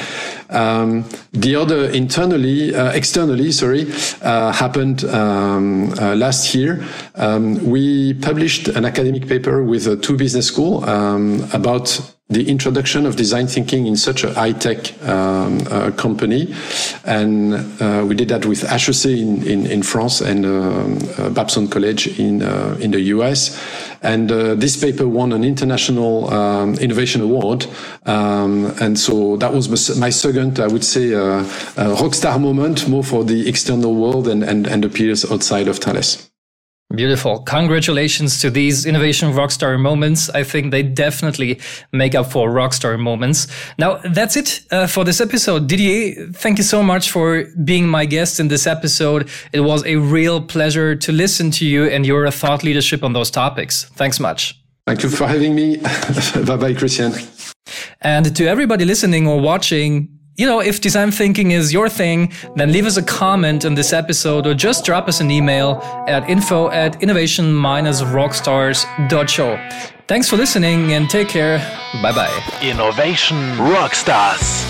Um, 0.50 1.06
the 1.32 1.56
other 1.56 1.88
internally, 1.88 2.74
uh, 2.74 2.92
externally, 2.92 3.50
sorry, 3.50 3.90
uh, 4.20 4.52
happened 4.52 5.04
um, 5.04 5.94
uh, 5.98 6.14
last 6.16 6.54
year. 6.54 6.84
Um, 7.14 7.64
we 7.64 8.12
published 8.12 8.68
an 8.68 8.84
academic 8.84 9.26
paper 9.26 9.64
with 9.64 9.86
uh, 9.86 9.96
two 9.96 10.18
business 10.18 10.46
school 10.48 10.84
um, 10.84 11.48
about 11.54 12.13
the 12.30 12.48
introduction 12.48 13.04
of 13.04 13.16
design 13.16 13.46
thinking 13.46 13.86
in 13.86 13.96
such 13.96 14.24
a 14.24 14.32
high-tech 14.32 15.02
um, 15.02 15.60
uh, 15.70 15.90
company. 15.90 16.54
And 17.04 17.54
uh, 17.82 18.06
we 18.08 18.14
did 18.14 18.28
that 18.28 18.46
with 18.46 18.62
HEC 18.62 19.04
in, 19.04 19.46
in, 19.46 19.66
in 19.66 19.82
France 19.82 20.22
and 20.22 20.46
um, 20.46 20.98
uh, 21.18 21.28
Babson 21.28 21.68
College 21.68 22.18
in, 22.18 22.42
uh, 22.42 22.78
in 22.80 22.92
the 22.92 23.00
US. 23.00 23.60
And 24.02 24.32
uh, 24.32 24.54
this 24.54 24.74
paper 24.74 25.06
won 25.06 25.32
an 25.32 25.44
international 25.44 26.32
um, 26.32 26.74
innovation 26.76 27.20
award. 27.20 27.66
Um, 28.06 28.74
and 28.80 28.98
so 28.98 29.36
that 29.36 29.52
was 29.52 29.98
my 29.98 30.08
second, 30.08 30.60
I 30.60 30.66
would 30.66 30.84
say, 30.84 31.12
uh, 31.12 31.44
rockstar 31.76 32.40
moment, 32.40 32.88
more 32.88 33.04
for 33.04 33.24
the 33.24 33.46
external 33.46 33.94
world 33.94 34.28
and, 34.28 34.42
and, 34.42 34.66
and 34.66 34.82
the 34.82 34.88
peers 34.88 35.30
outside 35.30 35.68
of 35.68 35.78
Thales. 35.78 36.30
Beautiful. 36.96 37.40
Congratulations 37.40 38.40
to 38.40 38.50
these 38.50 38.86
innovation 38.86 39.32
rockstar 39.32 39.78
moments. 39.78 40.30
I 40.30 40.44
think 40.44 40.70
they 40.70 40.82
definitely 40.82 41.60
make 41.92 42.14
up 42.14 42.30
for 42.30 42.50
rockstar 42.50 42.98
moments. 42.98 43.46
Now, 43.78 44.00
that's 44.04 44.36
it 44.36 44.60
uh, 44.70 44.86
for 44.86 45.04
this 45.04 45.20
episode. 45.20 45.66
Didier, 45.66 46.28
thank 46.32 46.58
you 46.58 46.64
so 46.64 46.82
much 46.82 47.10
for 47.10 47.44
being 47.64 47.88
my 47.88 48.04
guest 48.04 48.40
in 48.40 48.48
this 48.48 48.66
episode. 48.66 49.28
It 49.52 49.60
was 49.60 49.84
a 49.84 49.96
real 49.96 50.40
pleasure 50.40 50.94
to 50.94 51.12
listen 51.12 51.50
to 51.52 51.66
you 51.66 51.84
and 51.84 52.06
your 52.06 52.30
thought 52.30 52.62
leadership 52.62 53.02
on 53.02 53.12
those 53.12 53.30
topics. 53.30 53.84
Thanks 53.96 54.20
much. 54.20 54.60
Thank 54.86 55.02
you 55.02 55.08
for 55.08 55.26
having 55.26 55.54
me. 55.54 55.76
bye 56.46 56.56
bye, 56.56 56.74
Christian. 56.74 57.12
And 58.02 58.36
to 58.36 58.46
everybody 58.46 58.84
listening 58.84 59.26
or 59.26 59.40
watching, 59.40 60.13
you 60.36 60.46
know, 60.46 60.60
if 60.60 60.80
design 60.80 61.10
thinking 61.12 61.50
is 61.52 61.72
your 61.72 61.88
thing, 61.88 62.32
then 62.56 62.72
leave 62.72 62.86
us 62.86 62.96
a 62.96 63.02
comment 63.02 63.64
on 63.64 63.74
this 63.74 63.92
episode 63.92 64.46
or 64.46 64.54
just 64.54 64.84
drop 64.84 65.08
us 65.08 65.20
an 65.20 65.30
email 65.30 65.80
at 66.08 66.28
info 66.28 66.70
at 66.70 67.00
innovation-rockstars.show. 67.02 69.68
Thanks 70.08 70.28
for 70.28 70.36
listening 70.36 70.92
and 70.92 71.08
take 71.08 71.28
care. 71.28 71.58
Bye 72.02 72.12
bye. 72.12 72.42
Innovation 72.62 73.36
Rockstars. 73.56 74.64